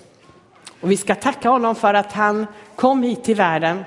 och 0.80 0.90
vi 0.90 0.96
ska 0.96 1.14
tacka 1.14 1.48
honom 1.48 1.74
för 1.74 1.94
att 1.94 2.12
han 2.12 2.46
kom 2.76 3.02
hit 3.02 3.24
till 3.24 3.36
världen, 3.36 3.84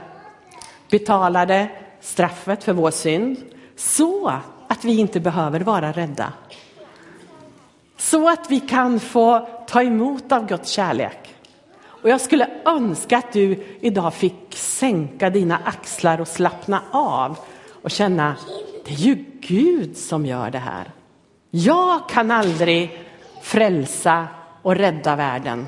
betalade 0.90 1.70
straffet 2.02 2.64
för 2.64 2.74
vår 2.74 2.92
synd 2.92 3.38
så 3.76 4.28
att 4.68 4.86
vi 4.86 5.00
inte 5.00 5.20
behöver 5.20 5.60
vara 5.60 5.92
rädda. 5.92 6.34
Så 7.98 8.30
att 8.30 8.52
vi 8.52 8.60
kan 8.60 9.00
få 9.00 9.48
ta 9.68 9.84
emot 9.84 10.32
av 10.32 10.48
Guds 10.48 10.70
kärlek. 10.70 11.36
Och 11.84 12.10
jag 12.10 12.22
skulle 12.22 12.50
önska 12.66 13.18
att 13.18 13.34
du 13.34 13.64
idag 13.80 14.14
fick 14.14 14.56
sänka 14.56 15.30
dina 15.30 15.60
axlar 15.66 16.22
och 16.22 16.28
slappna 16.28 16.82
av 16.92 17.38
och 17.82 17.92
känna, 17.92 18.36
det 18.86 18.92
är 18.92 18.98
ju 18.98 19.26
Gud 19.42 19.98
som 19.98 20.26
gör 20.26 20.52
det 20.52 20.60
här. 20.60 20.92
Jag 21.50 22.10
kan 22.10 22.32
aldrig 22.32 23.00
frälsa 23.42 24.28
och 24.62 24.76
rädda 24.76 25.16
världen. 25.16 25.68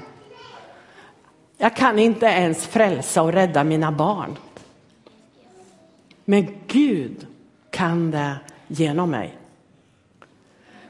Jag 1.58 1.76
kan 1.76 2.00
inte 2.00 2.26
ens 2.26 2.67
frälsa 2.67 3.22
och 3.22 3.34
rädda 3.34 3.63
mina 3.63 3.91
barn. 3.91 4.38
Men 6.25 6.47
Gud 6.67 7.27
kan 7.69 8.12
det 8.12 8.36
genom 8.67 9.09
mig. 9.09 9.38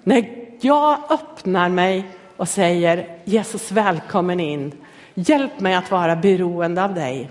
När 0.03 0.47
jag 0.61 1.11
öppnar 1.11 1.69
mig 1.69 2.05
och 2.37 2.49
säger 2.49 3.19
Jesus 3.23 3.71
välkommen 3.71 4.39
in, 4.39 4.71
hjälp 5.13 5.59
mig 5.59 5.75
att 5.75 5.91
vara 5.91 6.15
beroende 6.15 6.83
av 6.83 6.93
dig. 6.93 7.29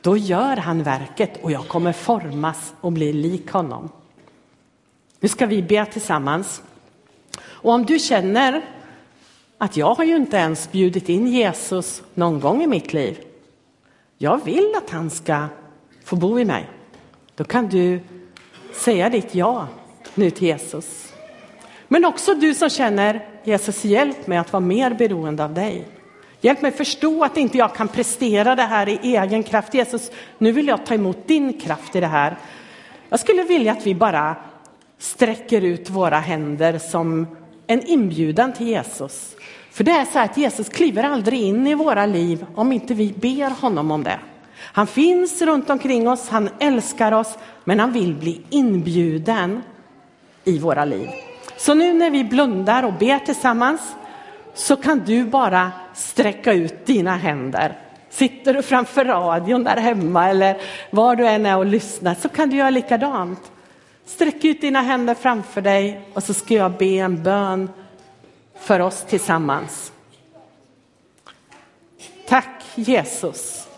Då 0.00 0.16
gör 0.16 0.56
han 0.56 0.82
verket 0.82 1.42
och 1.42 1.52
jag 1.52 1.68
kommer 1.68 1.92
formas 1.92 2.74
och 2.80 2.92
bli 2.92 3.12
lik 3.12 3.50
honom. 3.50 3.88
Nu 5.20 5.28
ska 5.28 5.46
vi 5.46 5.62
be 5.62 5.86
tillsammans. 5.86 6.62
Och 7.42 7.72
om 7.72 7.84
du 7.84 7.98
känner 7.98 8.62
att 9.58 9.76
jag 9.76 9.94
har 9.94 10.04
ju 10.04 10.16
inte 10.16 10.36
ens 10.36 10.72
bjudit 10.72 11.08
in 11.08 11.26
Jesus 11.26 12.02
någon 12.14 12.40
gång 12.40 12.62
i 12.62 12.66
mitt 12.66 12.92
liv. 12.92 13.18
Jag 14.18 14.44
vill 14.44 14.74
att 14.76 14.90
han 14.90 15.10
ska 15.10 15.46
få 16.04 16.16
bo 16.16 16.38
i 16.38 16.44
mig. 16.44 16.68
Då 17.42 17.46
kan 17.46 17.68
du 17.68 18.00
säga 18.72 19.08
ditt 19.08 19.34
ja 19.34 19.68
nu 20.14 20.30
till 20.30 20.46
Jesus. 20.46 21.12
Men 21.88 22.04
också 22.04 22.34
du 22.34 22.54
som 22.54 22.70
känner 22.70 23.26
Jesus, 23.44 23.84
hjälp 23.84 24.26
mig 24.26 24.38
att 24.38 24.52
vara 24.52 24.60
mer 24.60 24.94
beroende 24.94 25.44
av 25.44 25.54
dig. 25.54 25.88
Hjälp 26.40 26.62
mig 26.62 26.72
förstå 26.72 27.24
att 27.24 27.36
inte 27.36 27.58
jag 27.58 27.74
kan 27.74 27.88
prestera 27.88 28.54
det 28.54 28.62
här 28.62 28.88
i 28.88 28.98
egen 29.02 29.42
kraft. 29.42 29.74
Jesus, 29.74 30.10
nu 30.38 30.52
vill 30.52 30.66
jag 30.66 30.86
ta 30.86 30.94
emot 30.94 31.28
din 31.28 31.60
kraft 31.60 31.96
i 31.96 32.00
det 32.00 32.06
här. 32.06 32.36
Jag 33.08 33.20
skulle 33.20 33.42
vilja 33.42 33.72
att 33.72 33.86
vi 33.86 33.94
bara 33.94 34.36
sträcker 34.98 35.62
ut 35.62 35.90
våra 35.90 36.18
händer 36.18 36.78
som 36.78 37.26
en 37.66 37.86
inbjudan 37.86 38.52
till 38.52 38.68
Jesus. 38.68 39.36
För 39.70 39.84
det 39.84 39.92
är 39.92 40.04
så 40.04 40.18
att 40.18 40.36
Jesus 40.36 40.68
kliver 40.68 41.04
aldrig 41.04 41.42
in 41.42 41.66
i 41.66 41.74
våra 41.74 42.06
liv 42.06 42.46
om 42.54 42.72
inte 42.72 42.94
vi 42.94 43.12
ber 43.12 43.50
honom 43.60 43.90
om 43.90 44.04
det. 44.04 44.18
Han 44.62 44.86
finns 44.86 45.42
runt 45.42 45.70
omkring 45.70 46.08
oss, 46.08 46.28
han 46.28 46.48
älskar 46.58 47.12
oss, 47.12 47.38
men 47.64 47.80
han 47.80 47.92
vill 47.92 48.14
bli 48.14 48.42
inbjuden 48.50 49.62
i 50.44 50.58
våra 50.58 50.84
liv. 50.84 51.08
Så 51.56 51.74
nu 51.74 51.92
när 51.92 52.10
vi 52.10 52.24
blundar 52.24 52.82
och 52.82 52.92
ber 52.92 53.18
tillsammans 53.18 53.80
så 54.54 54.76
kan 54.76 54.98
du 54.98 55.24
bara 55.24 55.72
sträcka 55.94 56.52
ut 56.52 56.86
dina 56.86 57.16
händer. 57.16 57.78
Sitter 58.10 58.54
du 58.54 58.62
framför 58.62 59.04
radion 59.04 59.64
där 59.64 59.76
hemma 59.76 60.28
eller 60.28 60.56
var 60.90 61.16
du 61.16 61.26
än 61.26 61.46
är 61.46 61.56
och 61.56 61.66
lyssnar 61.66 62.14
så 62.14 62.28
kan 62.28 62.50
du 62.50 62.56
göra 62.56 62.70
likadant. 62.70 63.52
Sträck 64.04 64.44
ut 64.44 64.60
dina 64.60 64.80
händer 64.80 65.14
framför 65.14 65.60
dig 65.60 66.00
och 66.14 66.22
så 66.22 66.34
ska 66.34 66.54
jag 66.54 66.72
be 66.72 66.84
en 66.84 67.22
bön 67.22 67.70
för 68.58 68.80
oss 68.80 69.04
tillsammans. 69.08 69.92
Tack 72.28 72.64
Jesus 72.74 73.68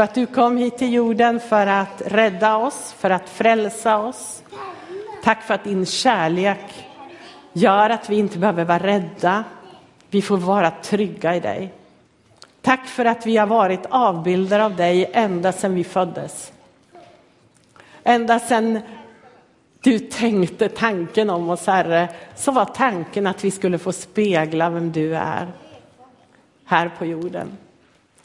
för 0.00 0.04
att 0.04 0.14
du 0.14 0.26
kom 0.26 0.56
hit 0.56 0.78
till 0.78 0.92
jorden 0.92 1.40
för 1.40 1.66
att 1.66 2.02
rädda 2.06 2.56
oss, 2.56 2.94
för 2.98 3.10
att 3.10 3.28
frälsa 3.28 3.98
oss. 3.98 4.42
Tack 5.24 5.42
för 5.42 5.54
att 5.54 5.64
din 5.64 5.86
kärlek 5.86 6.88
gör 7.52 7.90
att 7.90 8.10
vi 8.10 8.16
inte 8.16 8.38
behöver 8.38 8.64
vara 8.64 8.78
rädda. 8.78 9.44
Vi 10.10 10.22
får 10.22 10.36
vara 10.36 10.70
trygga 10.70 11.36
i 11.36 11.40
dig. 11.40 11.72
Tack 12.62 12.86
för 12.86 13.04
att 13.04 13.26
vi 13.26 13.36
har 13.36 13.46
varit 13.46 13.86
avbilder 13.90 14.60
av 14.60 14.76
dig 14.76 15.10
ända 15.12 15.52
sedan 15.52 15.74
vi 15.74 15.84
föddes. 15.84 16.52
Ända 18.04 18.38
sedan 18.38 18.80
du 19.80 19.98
tänkte 19.98 20.68
tanken 20.68 21.30
om 21.30 21.50
oss, 21.50 21.66
Herre, 21.66 22.08
så 22.34 22.52
var 22.52 22.64
tanken 22.64 23.26
att 23.26 23.44
vi 23.44 23.50
skulle 23.50 23.78
få 23.78 23.92
spegla 23.92 24.70
vem 24.70 24.92
du 24.92 25.16
är 25.16 25.48
här 26.64 26.90
på 26.98 27.06
jorden. 27.06 27.56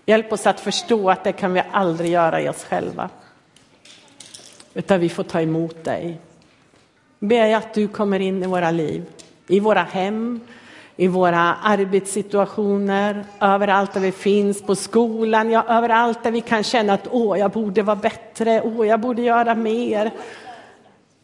Hjälp 0.05 0.33
oss 0.33 0.47
att 0.47 0.59
förstå 0.59 1.09
att 1.09 1.23
det 1.23 1.31
kan 1.31 1.53
vi 1.53 1.63
aldrig 1.71 2.11
göra 2.11 2.41
i 2.41 2.49
oss 2.49 2.63
själva. 2.63 3.09
Utan 4.73 4.99
vi 4.99 5.09
får 5.09 5.23
ta 5.23 5.41
emot 5.41 5.83
dig. 5.83 6.19
Ber 7.19 7.45
jag 7.45 7.53
att 7.53 7.73
du 7.73 7.87
kommer 7.87 8.19
in 8.19 8.43
i 8.43 8.47
våra 8.47 8.71
liv, 8.71 9.05
i 9.47 9.59
våra 9.59 9.83
hem, 9.83 10.39
i 10.95 11.07
våra 11.07 11.55
arbetssituationer, 11.55 13.25
överallt 13.39 13.93
där 13.93 14.01
vi 14.01 14.11
finns, 14.11 14.61
på 14.61 14.75
skolan, 14.75 15.51
ja, 15.51 15.65
överallt 15.69 16.23
där 16.23 16.31
vi 16.31 16.41
kan 16.41 16.63
känna 16.63 16.93
att 16.93 17.07
åh, 17.11 17.39
jag 17.39 17.51
borde 17.51 17.81
vara 17.81 17.95
bättre, 17.95 18.61
åh, 18.61 18.87
jag 18.87 18.99
borde 18.99 19.21
göra 19.21 19.55
mer. 19.55 20.11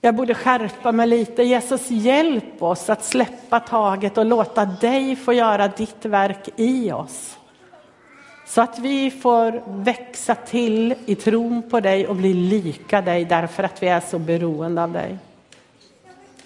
Jag 0.01 0.15
borde 0.15 0.33
skärpa 0.33 0.91
mig 0.91 1.07
lite. 1.07 1.43
Jesus, 1.43 1.89
hjälp 1.89 2.63
oss 2.63 2.89
att 2.89 3.03
släppa 3.03 3.59
taget 3.59 4.17
och 4.17 4.25
låta 4.25 4.65
dig 4.65 5.15
få 5.15 5.33
göra 5.33 5.67
ditt 5.67 6.05
verk 6.05 6.49
i 6.55 6.91
oss. 6.91 7.37
Så 8.51 8.61
att 8.61 8.79
vi 8.79 9.11
får 9.11 9.63
växa 9.67 10.35
till 10.35 10.95
i 11.05 11.15
tron 11.15 11.63
på 11.69 11.79
dig 11.79 12.07
och 12.07 12.15
bli 12.15 12.33
lika 12.33 13.01
dig 13.01 13.25
därför 13.25 13.63
att 13.63 13.83
vi 13.83 13.87
är 13.87 13.99
så 13.99 14.19
beroende 14.19 14.83
av 14.83 14.91
dig. 14.91 15.17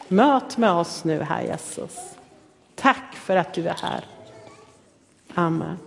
Möt 0.08 0.58
med 0.58 0.72
oss 0.72 1.04
nu, 1.04 1.22
här 1.22 1.42
Jesus. 1.42 1.98
Tack 2.76 3.16
för 3.16 3.36
att 3.36 3.54
du 3.54 3.68
är 3.68 3.76
här. 3.82 4.04
Amen. 5.34 5.78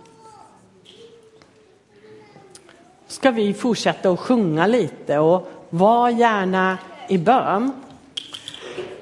Ska 3.07 3.31
vi 3.31 3.53
fortsätta 3.53 4.09
att 4.09 4.19
sjunga 4.19 4.67
lite 4.67 5.17
och 5.19 5.51
var 5.69 6.09
gärna 6.09 6.77
i 7.09 7.17
bön. 7.17 7.71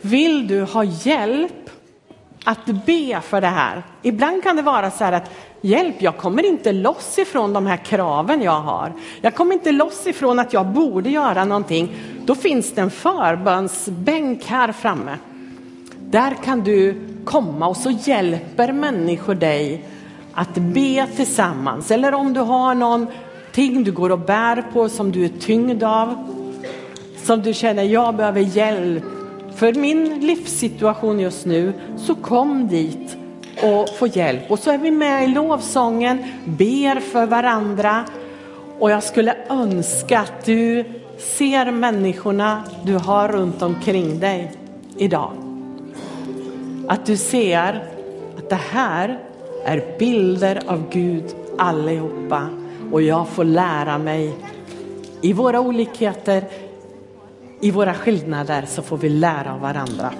Vill 0.01 0.47
du 0.47 0.61
ha 0.61 0.83
hjälp 0.83 1.69
att 2.43 2.65
be 2.65 3.21
för 3.21 3.41
det 3.41 3.47
här? 3.47 3.83
Ibland 4.01 4.43
kan 4.43 4.55
det 4.55 4.61
vara 4.61 4.91
så 4.91 5.03
här 5.03 5.11
att 5.11 5.31
hjälp, 5.61 6.01
jag 6.01 6.17
kommer 6.17 6.45
inte 6.45 6.71
loss 6.71 7.17
ifrån 7.17 7.53
de 7.53 7.65
här 7.65 7.77
kraven 7.77 8.41
jag 8.41 8.61
har. 8.61 8.93
Jag 9.21 9.35
kommer 9.35 9.53
inte 9.53 9.71
loss 9.71 10.07
ifrån 10.07 10.39
att 10.39 10.53
jag 10.53 10.65
borde 10.65 11.09
göra 11.09 11.45
någonting. 11.45 11.93
Då 12.25 12.35
finns 12.35 12.71
det 12.71 12.81
en 12.81 12.91
förbönsbänk 12.91 14.45
här 14.45 14.71
framme. 14.71 15.17
Där 15.99 16.33
kan 16.43 16.63
du 16.63 17.01
komma 17.25 17.67
och 17.67 17.77
så 17.77 17.91
hjälper 17.91 18.73
människor 18.73 19.35
dig 19.35 19.85
att 20.33 20.55
be 20.55 21.07
tillsammans. 21.15 21.91
Eller 21.91 22.13
om 22.13 22.33
du 22.33 22.39
har 22.39 22.75
någonting 22.75 23.83
du 23.83 23.91
går 23.91 24.09
och 24.09 24.19
bär 24.19 24.63
på 24.73 24.89
som 24.89 25.11
du 25.11 25.25
är 25.25 25.31
tyngd 25.39 25.83
av 25.83 26.15
som 27.23 27.41
du 27.41 27.53
känner, 27.53 27.83
jag 27.83 28.15
behöver 28.15 28.41
hjälp 28.41 29.03
för 29.55 29.73
min 29.73 30.19
livssituation 30.19 31.19
just 31.19 31.45
nu, 31.45 31.73
så 31.97 32.15
kom 32.15 32.67
dit 32.67 33.16
och 33.63 33.89
få 33.89 34.07
hjälp. 34.07 34.51
Och 34.51 34.59
så 34.59 34.71
är 34.71 34.77
vi 34.77 34.91
med 34.91 35.23
i 35.23 35.27
lovsången, 35.27 36.23
ber 36.45 36.99
för 36.99 37.25
varandra. 37.25 38.05
Och 38.79 38.91
jag 38.91 39.03
skulle 39.03 39.35
önska 39.49 40.19
att 40.19 40.45
du 40.45 40.83
ser 41.17 41.71
människorna 41.71 42.63
du 42.83 42.95
har 42.95 43.27
runt 43.27 43.61
omkring 43.61 44.19
dig 44.19 44.51
idag. 44.97 45.31
Att 46.87 47.05
du 47.05 47.17
ser 47.17 47.83
att 48.37 48.49
det 48.49 48.59
här 48.71 49.19
är 49.65 49.97
bilder 49.99 50.61
av 50.67 50.89
Gud 50.89 51.35
allihopa 51.57 52.49
och 52.91 53.01
jag 53.01 53.27
får 53.27 53.43
lära 53.43 53.97
mig 53.97 54.33
i 55.21 55.33
våra 55.33 55.59
olikheter, 55.59 56.43
i 57.59 57.71
våra 57.71 57.93
skillnader 57.93 58.65
så 58.67 58.81
får 58.81 58.97
vi 58.97 59.09
lära 59.09 59.53
av 59.53 59.59
varandra. 59.59 60.11